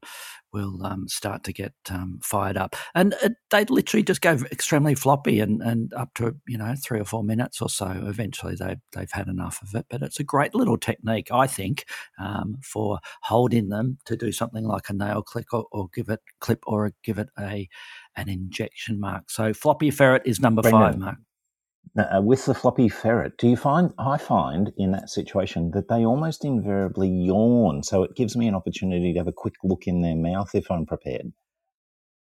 will 0.52 0.84
um, 0.84 1.06
start 1.08 1.44
to 1.44 1.52
get 1.52 1.72
um, 1.90 2.18
fired 2.22 2.56
up. 2.56 2.74
And 2.94 3.14
it, 3.22 3.34
they 3.50 3.64
literally 3.64 4.02
just 4.02 4.20
go 4.20 4.32
extremely 4.50 4.94
floppy, 4.94 5.40
and, 5.40 5.62
and 5.62 5.92
up 5.94 6.14
to 6.14 6.36
you 6.48 6.58
know 6.58 6.74
three 6.82 7.00
or 7.00 7.04
four 7.04 7.22
minutes 7.22 7.60
or 7.62 7.68
so. 7.68 7.86
Eventually, 7.86 8.56
they 8.56 8.76
they've 8.92 9.12
had 9.12 9.28
enough 9.28 9.60
of 9.62 9.74
it. 9.74 9.86
But 9.88 10.02
it's 10.02 10.20
a 10.20 10.24
great 10.24 10.54
little 10.54 10.78
technique, 10.78 11.28
I 11.30 11.46
think, 11.46 11.84
um, 12.18 12.58
for 12.62 12.98
holding 13.22 13.68
them 13.68 13.98
to 14.06 14.16
do 14.16 14.32
something 14.32 14.64
like 14.64 14.88
a 14.88 14.94
nail 14.94 15.22
click 15.22 15.52
or, 15.52 15.66
or 15.70 15.88
give 15.94 16.08
it 16.08 16.20
clip 16.40 16.64
or 16.66 16.92
give 17.04 17.18
it 17.18 17.28
a 17.38 17.68
an 18.16 18.28
injection 18.28 19.00
mark. 19.00 19.30
So 19.30 19.52
floppy 19.52 19.90
ferret 19.90 20.22
is 20.24 20.40
number 20.40 20.62
Brendan, 20.62 20.80
five, 20.80 20.98
Mark. 20.98 21.16
Uh, 21.98 22.22
with 22.22 22.46
the 22.46 22.54
floppy 22.54 22.88
ferret, 22.88 23.36
do 23.36 23.46
you 23.46 23.56
find 23.56 23.92
I 23.98 24.16
find 24.16 24.72
in 24.78 24.92
that 24.92 25.10
situation 25.10 25.72
that 25.72 25.88
they 25.88 26.06
almost 26.06 26.42
invariably 26.42 27.08
yawn, 27.08 27.82
so 27.82 28.02
it 28.02 28.16
gives 28.16 28.34
me 28.34 28.48
an 28.48 28.54
opportunity 28.54 29.12
to 29.12 29.18
have 29.18 29.28
a 29.28 29.32
quick 29.32 29.56
look 29.62 29.86
in 29.86 30.00
their 30.00 30.16
mouth 30.16 30.54
if 30.54 30.70
I'm 30.70 30.86
prepared. 30.86 31.32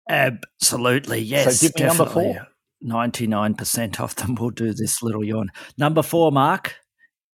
Absolutely, 0.10 1.20
yes. 1.20 1.60
So 1.60 1.68
give 1.68 1.76
me 1.76 1.82
definitely. 1.82 2.24
number 2.24 2.40
four. 2.40 2.48
Ninety-nine 2.80 3.56
percent 3.56 4.00
of 4.00 4.16
them 4.16 4.36
will 4.36 4.52
do 4.52 4.72
this 4.74 5.04
little 5.04 5.24
yawn. 5.24 5.50
Number 5.78 6.02
four, 6.02 6.32
Mark. 6.32 6.76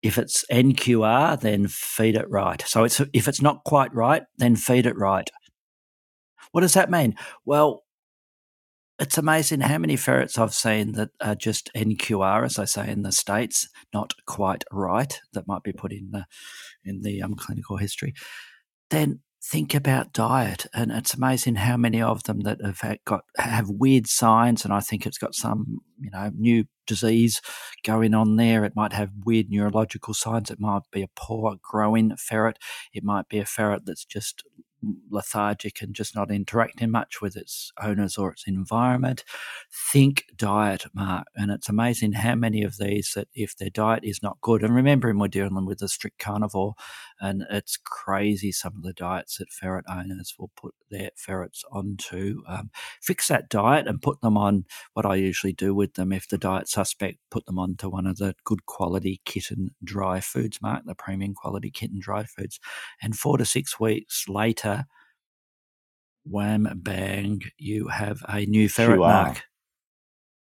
If 0.02 0.18
it's 0.18 0.44
NQR, 0.50 1.40
then 1.40 1.68
feed 1.68 2.16
it 2.16 2.28
right. 2.28 2.62
So 2.66 2.82
it's 2.82 3.00
if 3.12 3.28
it's 3.28 3.42
not 3.42 3.62
quite 3.64 3.94
right, 3.94 4.24
then 4.38 4.56
feed 4.56 4.86
it 4.86 4.98
right. 4.98 5.30
What 6.50 6.62
does 6.62 6.74
that 6.74 6.90
mean? 6.90 7.14
Well, 7.44 7.83
it's 8.98 9.18
amazing 9.18 9.60
how 9.60 9.78
many 9.78 9.96
ferrets 9.96 10.38
I've 10.38 10.54
seen 10.54 10.92
that 10.92 11.10
are 11.20 11.34
just 11.34 11.70
NQR, 11.74 12.44
as 12.44 12.58
I 12.58 12.64
say 12.64 12.88
in 12.88 13.02
the 13.02 13.12
states, 13.12 13.68
not 13.92 14.14
quite 14.26 14.64
right. 14.70 15.20
That 15.32 15.48
might 15.48 15.62
be 15.62 15.72
put 15.72 15.92
in 15.92 16.10
the 16.12 16.26
in 16.84 17.02
the 17.02 17.22
um, 17.22 17.34
clinical 17.34 17.76
history. 17.76 18.14
Then 18.90 19.20
think 19.42 19.74
about 19.74 20.12
diet, 20.12 20.66
and 20.72 20.92
it's 20.92 21.14
amazing 21.14 21.56
how 21.56 21.76
many 21.76 22.00
of 22.00 22.22
them 22.22 22.40
that 22.40 22.58
have 22.64 22.98
got 23.04 23.24
have 23.36 23.68
weird 23.68 24.06
signs. 24.06 24.64
And 24.64 24.72
I 24.72 24.80
think 24.80 25.06
it's 25.06 25.18
got 25.18 25.34
some 25.34 25.80
you 25.98 26.10
know 26.10 26.30
new 26.36 26.64
disease 26.86 27.40
going 27.84 28.14
on 28.14 28.36
there. 28.36 28.64
It 28.64 28.76
might 28.76 28.92
have 28.92 29.10
weird 29.24 29.50
neurological 29.50 30.14
signs. 30.14 30.50
It 30.50 30.60
might 30.60 30.82
be 30.92 31.02
a 31.02 31.10
poor 31.16 31.56
growing 31.60 32.14
ferret. 32.16 32.58
It 32.92 33.02
might 33.02 33.28
be 33.28 33.38
a 33.38 33.44
ferret 33.44 33.86
that's 33.86 34.04
just 34.04 34.44
lethargic 35.10 35.80
and 35.82 35.94
just 35.94 36.14
not 36.14 36.30
interacting 36.30 36.90
much 36.90 37.20
with 37.20 37.36
its 37.36 37.72
owners 37.82 38.16
or 38.16 38.32
its 38.32 38.46
environment. 38.46 39.24
Think 39.92 40.24
diet, 40.36 40.84
Mark. 40.94 41.26
And 41.36 41.50
it's 41.50 41.68
amazing 41.68 42.12
how 42.12 42.34
many 42.34 42.62
of 42.62 42.78
these 42.78 43.12
that 43.14 43.28
if 43.34 43.56
their 43.56 43.70
diet 43.70 44.04
is 44.04 44.22
not 44.22 44.40
good, 44.40 44.62
and 44.62 44.74
remembering 44.74 45.18
we're 45.18 45.28
dealing 45.28 45.66
with 45.66 45.82
a 45.82 45.88
strict 45.88 46.18
carnivore, 46.18 46.74
and 47.20 47.44
it's 47.50 47.76
crazy 47.76 48.52
some 48.52 48.74
of 48.76 48.82
the 48.82 48.92
diets 48.92 49.38
that 49.38 49.50
ferret 49.50 49.84
owners 49.88 50.34
will 50.38 50.50
put 50.56 50.74
their 50.90 51.10
ferrets 51.16 51.64
onto. 51.70 52.42
Um, 52.46 52.70
fix 53.00 53.28
that 53.28 53.48
diet 53.48 53.86
and 53.86 54.02
put 54.02 54.20
them 54.20 54.36
on 54.36 54.64
what 54.94 55.06
I 55.06 55.16
usually 55.16 55.52
do 55.52 55.74
with 55.74 55.94
them. 55.94 56.12
If 56.12 56.28
the 56.28 56.38
diet 56.38 56.68
suspect, 56.68 57.18
put 57.30 57.46
them 57.46 57.58
onto 57.58 57.88
one 57.88 58.06
of 58.06 58.16
the 58.16 58.34
good 58.44 58.66
quality 58.66 59.20
kitten 59.24 59.74
dry 59.82 60.20
foods, 60.20 60.60
mark 60.60 60.82
the 60.86 60.94
premium 60.94 61.34
quality 61.34 61.70
kitten 61.70 62.00
dry 62.00 62.24
foods. 62.24 62.60
And 63.00 63.16
four 63.16 63.38
to 63.38 63.44
six 63.44 63.78
weeks 63.78 64.28
later, 64.28 64.86
wham 66.24 66.68
bang, 66.76 67.42
you 67.58 67.88
have 67.88 68.22
a 68.28 68.46
new 68.46 68.68
ferret 68.68 68.98
QR. 68.98 69.26
mark. 69.26 69.42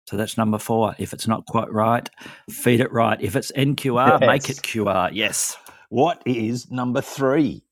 So 0.07 0.17
that's 0.17 0.37
number 0.37 0.59
four. 0.59 0.97
If 0.99 1.13
it's 1.13 1.29
not 1.29 1.47
quite 1.47 1.71
right, 1.73 2.09
feed 2.51 2.81
it 2.81 2.93
right. 2.93 3.21
If 3.21 3.37
it's 3.37 3.53
NQR, 3.53 4.21
make 4.27 4.51
it 4.51 4.57
QR. 4.57 5.11
Yes. 5.13 5.57
What 5.91 6.23
is 6.25 6.71
number 6.71 7.01
three? 7.01 7.65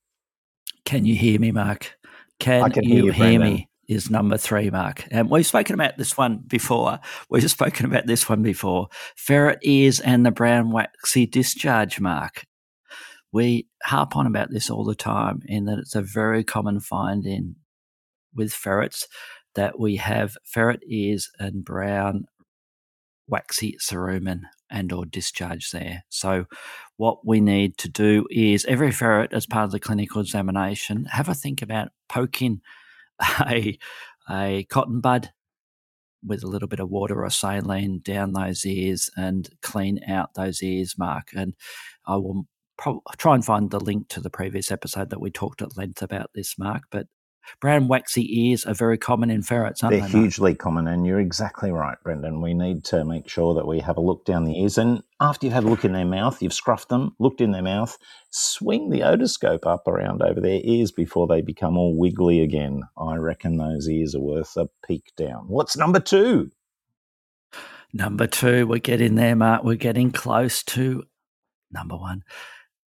Can 0.84 1.06
you 1.06 1.14
hear 1.14 1.38
me, 1.38 1.52
Mark? 1.52 1.96
Can, 2.40 2.68
can 2.72 2.82
you 2.82 2.94
hear 2.94 3.04
you, 3.04 3.12
hear 3.12 3.40
me? 3.40 3.68
Is 3.86 4.10
number 4.10 4.36
three, 4.36 4.70
Mark. 4.70 5.06
And 5.12 5.30
we've 5.30 5.46
spoken 5.46 5.74
about 5.74 5.96
this 5.98 6.16
one 6.16 6.38
before. 6.38 6.98
We've 7.30 7.48
spoken 7.50 7.86
about 7.86 8.06
this 8.06 8.28
one 8.28 8.42
before. 8.42 8.88
Ferret 9.16 9.60
ears 9.62 10.00
and 10.00 10.26
the 10.26 10.32
brown 10.32 10.72
waxy 10.72 11.26
discharge, 11.26 12.00
Mark. 12.00 12.44
We 13.30 13.68
harp 13.84 14.16
on 14.16 14.26
about 14.26 14.50
this 14.50 14.68
all 14.68 14.84
the 14.84 14.96
time 14.96 15.40
in 15.46 15.66
that 15.66 15.78
it's 15.78 15.94
a 15.94 16.02
very 16.02 16.42
common 16.42 16.80
finding 16.80 17.54
with 18.34 18.52
ferrets 18.52 19.06
that 19.54 19.78
we 19.78 19.94
have 19.96 20.36
ferret 20.44 20.80
ears 20.88 21.30
and 21.38 21.64
brown 21.64 22.24
waxy 23.28 23.76
cerumen 23.80 24.40
and 24.70 24.92
or 24.92 25.06
discharge 25.06 25.70
there. 25.70 26.04
So 26.08 26.46
what 26.98 27.26
we 27.26 27.40
need 27.40 27.78
to 27.78 27.88
do 27.88 28.26
is 28.30 28.64
every 28.66 28.92
ferret 28.92 29.32
as 29.32 29.46
part 29.46 29.64
of 29.64 29.70
the 29.70 29.80
clinical 29.80 30.20
examination 30.20 31.06
have 31.06 31.28
a 31.28 31.34
think 31.34 31.62
about 31.62 31.88
poking 32.08 32.60
a 33.40 33.78
a 34.30 34.64
cotton 34.64 35.00
bud 35.00 35.30
with 36.24 36.42
a 36.42 36.48
little 36.48 36.68
bit 36.68 36.80
of 36.80 36.90
water 36.90 37.24
or 37.24 37.30
saline 37.30 38.00
down 38.00 38.32
those 38.32 38.66
ears 38.66 39.08
and 39.16 39.48
clean 39.62 40.00
out 40.06 40.34
those 40.34 40.62
ears 40.62 40.96
mark. 40.98 41.28
And 41.34 41.54
I 42.06 42.16
will 42.16 42.46
prob- 42.76 43.02
try 43.16 43.34
and 43.34 43.44
find 43.44 43.70
the 43.70 43.80
link 43.80 44.08
to 44.08 44.20
the 44.20 44.30
previous 44.30 44.70
episode 44.70 45.10
that 45.10 45.20
we 45.20 45.30
talked 45.30 45.62
at 45.62 45.76
length 45.76 46.02
about 46.02 46.30
this 46.34 46.58
mark 46.58 46.84
but 46.90 47.06
brown 47.60 47.88
waxy 47.88 48.26
ears 48.42 48.64
are 48.64 48.74
very 48.74 48.98
common 48.98 49.30
in 49.30 49.42
ferrets 49.42 49.82
aren't 49.82 49.92
They're 49.92 50.06
they 50.06 50.12
Mark? 50.12 50.24
hugely 50.24 50.54
common, 50.54 50.86
and 50.88 51.06
you're 51.06 51.20
exactly 51.20 51.70
right, 51.70 51.96
Brendan. 52.02 52.40
We 52.40 52.54
need 52.54 52.84
to 52.86 53.04
make 53.04 53.28
sure 53.28 53.54
that 53.54 53.66
we 53.66 53.80
have 53.80 53.96
a 53.96 54.00
look 54.00 54.24
down 54.24 54.44
the 54.44 54.60
ears. 54.60 54.78
And 54.78 55.02
after 55.20 55.46
you've 55.46 55.54
had 55.54 55.64
a 55.64 55.68
look 55.68 55.84
in 55.84 55.92
their 55.92 56.04
mouth, 56.04 56.42
you've 56.42 56.52
scruffed 56.52 56.88
them, 56.88 57.14
looked 57.18 57.40
in 57.40 57.52
their 57.52 57.62
mouth, 57.62 57.96
swing 58.30 58.90
the 58.90 59.00
otoscope 59.00 59.66
up 59.66 59.86
around 59.88 60.22
over 60.22 60.40
their 60.40 60.60
ears 60.62 60.92
before 60.92 61.26
they 61.26 61.40
become 61.42 61.76
all 61.76 61.96
wiggly 61.96 62.40
again. 62.40 62.82
I 62.96 63.16
reckon 63.16 63.56
those 63.56 63.88
ears 63.88 64.14
are 64.14 64.20
worth 64.20 64.56
a 64.56 64.68
peek 64.86 65.12
down. 65.16 65.44
What's 65.48 65.76
number 65.76 66.00
two? 66.00 66.50
Number 67.92 68.26
two, 68.26 68.66
we're 68.66 68.78
getting 68.80 69.14
there, 69.14 69.34
Mark. 69.34 69.64
We're 69.64 69.76
getting 69.76 70.10
close 70.10 70.62
to 70.64 71.04
number 71.70 71.96
one. 71.96 72.22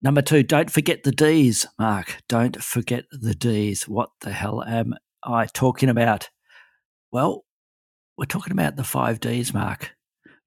Number 0.02 0.22
two, 0.22 0.42
don't 0.42 0.70
forget 0.70 1.04
the 1.04 1.12
D's, 1.12 1.66
Mark. 1.78 2.18
Don't 2.28 2.62
forget 2.62 3.04
the 3.12 3.34
D's. 3.34 3.88
What 3.88 4.10
the 4.20 4.32
hell 4.32 4.62
am 4.64 4.94
I 5.22 5.46
talking 5.46 5.88
about? 5.88 6.28
Well, 7.12 7.44
we're 8.18 8.24
talking 8.24 8.52
about 8.52 8.76
the 8.76 8.84
five 8.84 9.20
D's, 9.20 9.54
Mark 9.54 9.92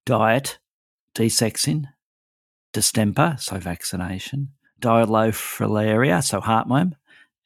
diet, 0.05 0.59
desexing, 1.15 1.85
distemper, 2.74 3.35
so 3.39 3.57
vaccination, 3.57 4.50
Dirofilaria, 4.79 6.24
so 6.24 6.41
heartworm, 6.41 6.91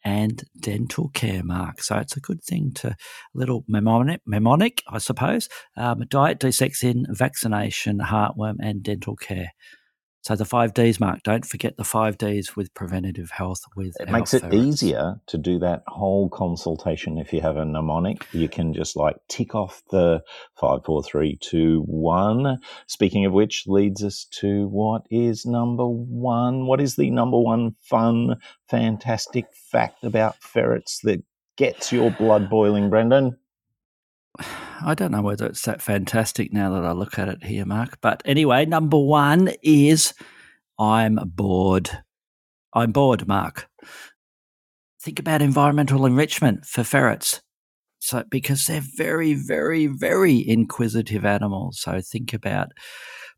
and 0.04 0.44
dental 0.60 1.10
care, 1.10 1.44
Mark. 1.44 1.82
So 1.82 1.98
it's 1.98 2.18
a 2.18 2.22
good 2.22 2.44
thing 2.44 2.72
to 2.76 2.96
little 3.34 3.64
mnemonic, 3.68 4.22
mnemonic 4.26 4.84
I 4.88 4.98
suppose. 4.98 5.50
Um, 5.78 6.04
diet, 6.10 6.40
desexing, 6.40 7.06
vaccination, 7.10 8.00
heartworm, 8.00 8.56
and 8.62 8.84
dental 8.84 9.16
care. 9.16 9.52
So 10.22 10.36
the 10.36 10.46
five 10.46 10.74
days 10.74 11.00
Mark. 11.00 11.24
Don't 11.24 11.46
forget 11.46 11.78
the 11.78 11.84
five 11.84 12.18
days 12.18 12.56
with 12.56 12.74
preventative 12.74 13.32
health. 13.32 13.62
With 13.76 13.96
It 14.00 14.10
makes 14.10 14.34
it 14.34 14.54
easier 14.54 15.22
to 15.28 15.38
do 15.38 15.60
that 15.60 15.84
whole 15.88 16.30
consultation 16.30 17.18
if 17.18 17.32
you 17.32 17.42
have 17.42 17.58
a 17.58 17.66
mnemonic. 17.66 18.28
You 18.34 18.50
can 18.50 18.74
just 18.74 18.96
like 18.96 19.16
tick 19.30 19.56
off 19.56 19.82
the 19.92 20.22
five, 20.60 20.84
four, 20.84 21.04
three, 21.04 21.38
two, 21.42 21.84
one. 21.86 22.60
Speaking 22.88 23.26
of 23.26 23.34
which, 23.34 23.64
leads 23.66 24.04
us 24.04 24.26
to 24.40 24.68
what 24.68 25.04
is 25.10 25.46
number 25.46 25.88
one? 25.88 26.66
What 26.68 26.82
is 26.82 26.96
the 26.96 27.10
number 27.12 27.40
one 27.40 27.76
fun, 27.82 28.36
fantastic 28.70 29.46
fact 29.54 30.04
about 30.04 30.42
ferrets 30.42 31.00
that 31.04 31.24
gets 31.56 31.92
your 31.92 32.12
blood 32.12 32.50
boiling, 32.50 32.90
Brendan? 32.90 33.38
I 34.38 34.94
don't 34.96 35.12
know 35.12 35.22
whether 35.22 35.46
it's 35.46 35.64
that 35.64 35.82
fantastic 35.82 36.54
now 36.54 36.72
that 36.74 36.86
I 36.86 36.92
look 36.92 37.20
at 37.20 37.28
it 37.28 37.44
here, 37.44 37.66
Mark. 37.66 38.00
But 38.02 38.22
anyway, 38.26 38.66
number 38.66 38.98
one 38.98 39.52
is 39.62 40.14
I'm 40.78 41.20
bored. 41.26 41.90
I'm 42.74 42.92
bored, 42.92 43.28
Mark. 43.28 43.68
Think 45.02 45.20
about 45.20 45.42
environmental 45.42 46.06
enrichment 46.06 46.66
for 46.66 46.84
ferrets. 46.84 47.42
So, 48.00 48.24
because 48.30 48.66
they're 48.66 48.84
very, 48.96 49.34
very, 49.34 49.88
very 49.88 50.48
inquisitive 50.48 51.26
animals. 51.26 51.82
So, 51.82 52.00
think 52.02 52.34
about 52.34 52.70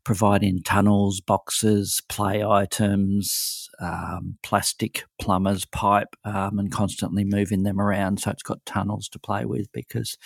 providing 0.04 0.62
tunnels, 0.62 1.20
boxes, 1.20 2.00
play 2.08 2.44
items, 2.44 3.68
um, 3.80 4.38
plastic 4.42 5.04
plumbers, 5.20 5.64
pipe, 5.64 6.14
um, 6.24 6.60
and 6.60 6.70
constantly 6.70 7.24
moving 7.24 7.64
them 7.64 7.80
around. 7.80 8.20
So, 8.20 8.30
it's 8.30 8.42
got 8.44 8.64
tunnels 8.64 9.08
to 9.10 9.18
play 9.18 9.44
with 9.44 9.66
because 9.72 10.16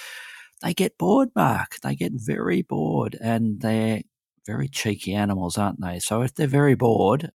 they 0.63 0.75
get 0.75 0.99
bored, 0.99 1.31
Mark. 1.35 1.77
They 1.83 1.95
get 1.95 2.13
very 2.15 2.63
bored 2.63 3.17
and 3.21 3.61
they're 3.61 4.03
very 4.47 4.69
cheeky 4.69 5.15
animals, 5.15 5.59
aren't 5.59 5.81
they? 5.81 5.99
So 5.99 6.23
if 6.23 6.35
they're 6.35 6.47
very 6.47 6.75
bored 6.75 7.31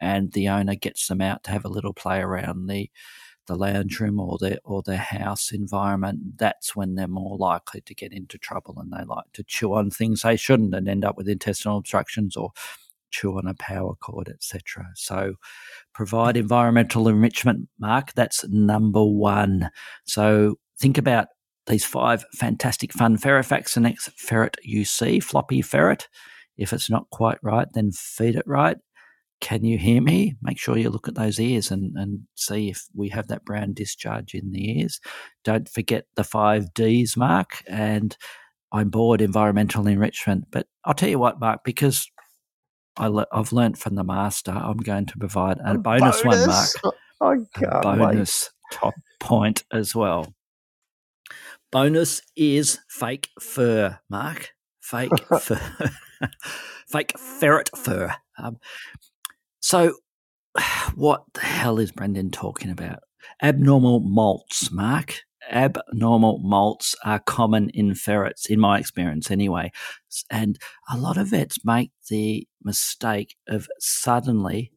and 0.00 0.32
the 0.32 0.48
owner 0.48 0.74
gets 0.74 1.08
them 1.08 1.20
out 1.20 1.44
to 1.44 1.50
have 1.50 1.64
a 1.64 1.68
little 1.70 1.94
play 1.94 2.20
around 2.20 2.66
the 2.66 2.90
the 3.46 3.56
lounge 3.56 4.00
room 4.00 4.18
or 4.18 4.38
their 4.38 4.58
or 4.64 4.82
their 4.82 4.96
house 4.96 5.52
environment, 5.52 6.38
that's 6.38 6.74
when 6.74 6.94
they're 6.94 7.08
more 7.08 7.36
likely 7.36 7.80
to 7.82 7.94
get 7.94 8.12
into 8.12 8.38
trouble 8.38 8.78
and 8.78 8.92
they 8.92 9.04
like 9.04 9.26
to 9.34 9.44
chew 9.44 9.74
on 9.74 9.90
things 9.90 10.22
they 10.22 10.36
shouldn't 10.36 10.74
and 10.74 10.88
end 10.88 11.04
up 11.04 11.16
with 11.16 11.28
intestinal 11.28 11.76
obstructions 11.78 12.36
or 12.36 12.52
chew 13.10 13.36
on 13.36 13.46
a 13.46 13.54
power 13.54 13.94
cord, 13.96 14.28
etc. 14.28 14.86
So 14.94 15.34
provide 15.92 16.36
environmental 16.36 17.06
enrichment, 17.08 17.68
Mark. 17.78 18.14
That's 18.14 18.48
number 18.48 19.04
one. 19.04 19.70
So 20.04 20.56
think 20.78 20.98
about 20.98 21.28
these 21.66 21.84
five 21.84 22.24
fantastic 22.34 22.92
fun 22.92 23.16
ferret 23.16 23.46
facts. 23.46 23.74
The 23.74 23.80
next 23.80 24.10
ferret 24.16 24.56
you 24.62 24.84
see, 24.84 25.20
floppy 25.20 25.62
ferret. 25.62 26.08
If 26.56 26.72
it's 26.72 26.90
not 26.90 27.10
quite 27.10 27.38
right, 27.42 27.68
then 27.72 27.92
feed 27.92 28.36
it 28.36 28.46
right. 28.46 28.76
Can 29.40 29.64
you 29.64 29.76
hear 29.76 30.00
me? 30.00 30.36
Make 30.42 30.58
sure 30.58 30.78
you 30.78 30.88
look 30.90 31.08
at 31.08 31.16
those 31.16 31.40
ears 31.40 31.70
and, 31.70 31.96
and 31.96 32.20
see 32.34 32.70
if 32.70 32.86
we 32.94 33.08
have 33.10 33.28
that 33.28 33.44
brown 33.44 33.72
discharge 33.74 34.34
in 34.34 34.52
the 34.52 34.80
ears. 34.80 35.00
Don't 35.42 35.68
forget 35.68 36.06
the 36.14 36.24
five 36.24 36.72
D's, 36.72 37.16
Mark. 37.16 37.62
And 37.66 38.16
I'm 38.72 38.90
bored 38.90 39.20
environmental 39.20 39.86
enrichment. 39.86 40.46
But 40.50 40.66
I'll 40.84 40.94
tell 40.94 41.08
you 41.08 41.18
what, 41.18 41.40
Mark, 41.40 41.64
because 41.64 42.08
I 42.96 43.08
le- 43.08 43.26
I've 43.32 43.52
learnt 43.52 43.76
from 43.76 43.96
the 43.96 44.04
master, 44.04 44.52
I'm 44.52 44.78
going 44.78 45.06
to 45.06 45.18
provide 45.18 45.58
a, 45.64 45.76
bonus, 45.76 46.24
one, 46.24 46.46
Mark 46.46 46.68
oh, 47.20 47.32
a 47.32 47.58
can't 47.58 47.84
wait. 47.84 47.98
bonus 47.98 48.50
top 48.72 48.94
point 49.20 49.64
as 49.72 49.94
well. 49.94 50.32
Bonus 51.74 52.22
is 52.36 52.78
fake 52.88 53.30
fur, 53.40 53.98
Mark. 54.08 54.50
Fake 54.80 55.10
fur. 55.40 55.90
fake 56.86 57.18
ferret 57.18 57.68
fur. 57.76 58.14
Um, 58.38 58.58
so, 59.58 59.96
what 60.94 61.24
the 61.34 61.40
hell 61.40 61.80
is 61.80 61.90
Brendan 61.90 62.30
talking 62.30 62.70
about? 62.70 63.00
Abnormal 63.42 64.02
molts, 64.02 64.70
Mark. 64.70 65.16
Abnormal 65.50 66.38
molts 66.44 66.94
are 67.04 67.18
common 67.18 67.70
in 67.70 67.96
ferrets, 67.96 68.46
in 68.46 68.60
my 68.60 68.78
experience 68.78 69.28
anyway. 69.32 69.72
And 70.30 70.56
a 70.88 70.96
lot 70.96 71.16
of 71.16 71.30
vets 71.30 71.64
make 71.64 71.90
the 72.08 72.46
mistake 72.62 73.34
of 73.48 73.66
suddenly 73.80 74.70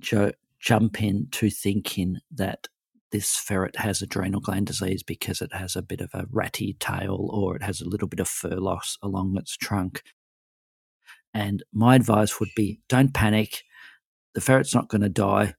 jo- 0.00 0.32
jump 0.58 1.00
into 1.04 1.50
thinking 1.50 2.16
that 2.32 2.66
this 3.12 3.36
ferret 3.36 3.76
has 3.76 4.02
adrenal 4.02 4.40
gland 4.40 4.66
disease 4.66 5.02
because 5.02 5.40
it 5.40 5.52
has 5.52 5.76
a 5.76 5.82
bit 5.82 6.00
of 6.00 6.10
a 6.14 6.26
ratty 6.30 6.74
tail 6.78 7.28
or 7.32 7.56
it 7.56 7.62
has 7.62 7.80
a 7.80 7.88
little 7.88 8.08
bit 8.08 8.20
of 8.20 8.28
fur 8.28 8.56
loss 8.56 8.96
along 9.02 9.36
its 9.36 9.56
trunk. 9.56 10.02
And 11.34 11.62
my 11.72 11.94
advice 11.96 12.40
would 12.40 12.50
be 12.56 12.80
don't 12.88 13.14
panic. 13.14 13.62
The 14.34 14.40
ferret's 14.40 14.74
not 14.74 14.88
going 14.88 15.02
to 15.02 15.08
die 15.08 15.54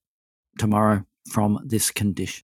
tomorrow 0.57 1.03
from 1.29 1.59
this 1.65 1.91
condition. 1.91 2.45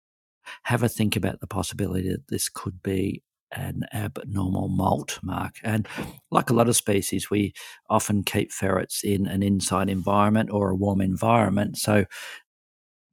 Have 0.64 0.84
a 0.84 0.90
think 0.90 1.16
about 1.16 1.40
the 1.40 1.48
possibility 1.48 2.10
that 2.10 2.28
this 2.30 2.50
could 2.50 2.82
be 2.82 3.24
an 3.52 3.84
abnormal 3.94 4.70
molt 4.70 5.20
mark. 5.22 5.56
And 5.64 5.88
like 6.32 6.50
a 6.50 6.54
lot 6.54 6.70
of 6.70 6.76
species, 6.76 7.30
we 7.30 7.54
often 7.90 8.24
keep 8.24 8.52
ferrets 8.52 9.04
in 9.04 9.28
an 9.28 9.44
inside 9.44 9.90
environment 9.90 10.50
or 10.52 10.70
a 10.70 10.76
warm 10.76 11.02
environment. 11.02 11.78
So 11.78 12.06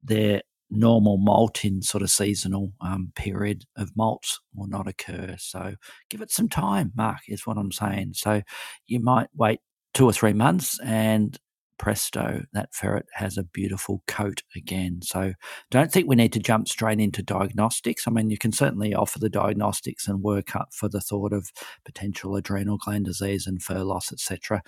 they're 0.01 0.41
normal 0.69 1.17
molting 1.17 1.81
sort 1.81 2.03
of 2.03 2.09
seasonal 2.09 2.71
um, 2.81 3.11
period 3.15 3.65
of 3.75 3.95
malts 3.95 4.39
will 4.53 4.67
not 4.67 4.87
occur. 4.87 5.35
So 5.39 5.75
give 6.09 6.21
it 6.21 6.31
some 6.31 6.49
time, 6.49 6.91
Mark, 6.95 7.21
is 7.27 7.47
what 7.47 7.57
I'm 7.57 7.71
saying. 7.71 8.13
So 8.13 8.41
you 8.87 8.99
might 8.99 9.29
wait 9.35 9.59
two 9.93 10.05
or 10.05 10.13
three 10.13 10.33
months 10.33 10.79
and 10.83 11.37
presto, 11.79 12.43
that 12.53 12.73
ferret 12.75 13.07
has 13.13 13.37
a 13.37 13.43
beautiful 13.43 14.03
coat 14.05 14.43
again. 14.55 14.99
So 15.01 15.33
don't 15.71 15.91
think 15.91 16.07
we 16.07 16.15
need 16.15 16.33
to 16.33 16.39
jump 16.39 16.67
straight 16.67 16.99
into 16.99 17.23
diagnostics. 17.23 18.05
I 18.05 18.11
mean, 18.11 18.29
you 18.29 18.37
can 18.37 18.51
certainly 18.51 18.93
offer 18.93 19.17
the 19.17 19.29
diagnostics 19.29 20.07
and 20.07 20.21
work 20.21 20.55
up 20.55 20.69
for 20.73 20.89
the 20.89 21.01
thought 21.01 21.33
of 21.33 21.51
potential 21.85 22.35
adrenal 22.35 22.77
gland 22.77 23.05
disease 23.05 23.47
and 23.47 23.63
fur 23.63 23.79
loss, 23.79 24.11
etc. 24.11 24.61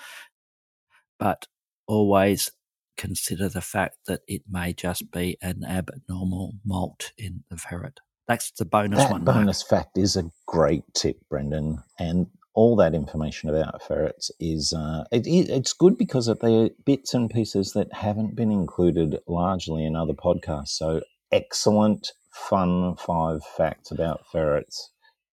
But 1.20 1.48
always 1.86 2.50
consider 2.98 3.50
the 3.50 3.62
fact 3.62 3.98
that 4.08 4.22
it 4.28 4.44
may 4.50 4.74
just 4.74 5.12
be 5.12 5.38
an 5.42 5.64
abnormal 5.64 6.54
molt 6.66 7.12
in 7.18 7.44
the 7.50 7.58
ferret. 7.58 8.00
That's 8.28 8.52
the 8.52 8.66
bonus 8.66 9.00
that 9.00 9.12
one. 9.12 9.24
bonus 9.24 9.62
fact 9.64 9.98
is 9.98 10.16
a 10.16 10.30
great 10.48 10.84
tip, 10.94 11.18
Brendan, 11.30 11.84
and 12.00 12.28
all 12.54 12.76
that 12.76 12.94
information 12.94 13.50
about 13.50 13.82
ferrets 13.82 14.30
is 14.40 14.74
uh, 14.74 15.06
it, 15.12 15.26
it's 15.26 15.74
good 15.74 15.98
because 15.98 16.28
they're 16.42 16.70
bits 16.86 17.14
and 17.14 17.30
pieces 17.30 17.74
that 17.74 17.94
haven't 17.94 18.36
been 18.36 18.52
included 18.52 19.18
largely 19.28 19.86
in 19.86 19.96
other 19.96 20.14
podcasts. 20.14 20.70
So 20.70 21.02
excellent, 21.32 22.12
fun 22.32 22.96
five 22.98 23.42
facts 23.58 23.92
about 23.92 24.22
ferrets. 24.32 24.92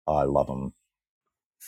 I 0.07 0.23
love 0.23 0.47
them. 0.47 0.73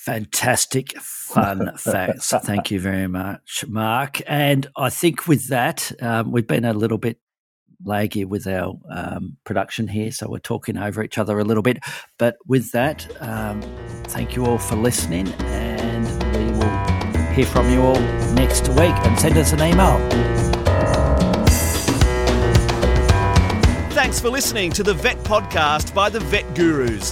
Fantastic 0.05 0.95
fun 1.01 1.71
facts. 1.77 2.29
Thank 2.43 2.69
you 2.69 2.79
very 2.79 3.07
much, 3.07 3.65
Mark. 3.67 4.21
And 4.27 4.67
I 4.77 4.91
think 4.91 5.27
with 5.27 5.47
that, 5.47 5.91
um, 5.99 6.31
we've 6.31 6.45
been 6.45 6.63
a 6.63 6.73
little 6.73 6.99
bit 6.99 7.17
laggy 7.83 8.23
with 8.23 8.45
our 8.45 8.75
um, 8.91 9.37
production 9.45 9.87
here, 9.87 10.11
so 10.11 10.29
we're 10.29 10.37
talking 10.37 10.77
over 10.77 11.03
each 11.03 11.17
other 11.17 11.39
a 11.39 11.43
little 11.43 11.63
bit. 11.63 11.79
But 12.19 12.37
with 12.45 12.71
that, 12.73 13.07
um, 13.19 13.63
thank 14.03 14.35
you 14.35 14.45
all 14.45 14.59
for 14.59 14.75
listening, 14.75 15.27
and 15.27 16.05
we 16.35 16.51
will 16.59 17.33
hear 17.33 17.47
from 17.47 17.67
you 17.71 17.81
all 17.81 17.99
next 18.35 18.67
week. 18.69 18.93
And 19.07 19.19
send 19.19 19.35
us 19.39 19.53
an 19.53 19.61
email. 19.61 19.97
Thanks 23.89 24.19
for 24.19 24.29
listening 24.29 24.71
to 24.73 24.83
the 24.83 24.93
Vet 24.93 25.17
Podcast 25.23 25.95
by 25.95 26.09
the 26.09 26.19
Vet 26.19 26.53
Gurus. 26.53 27.11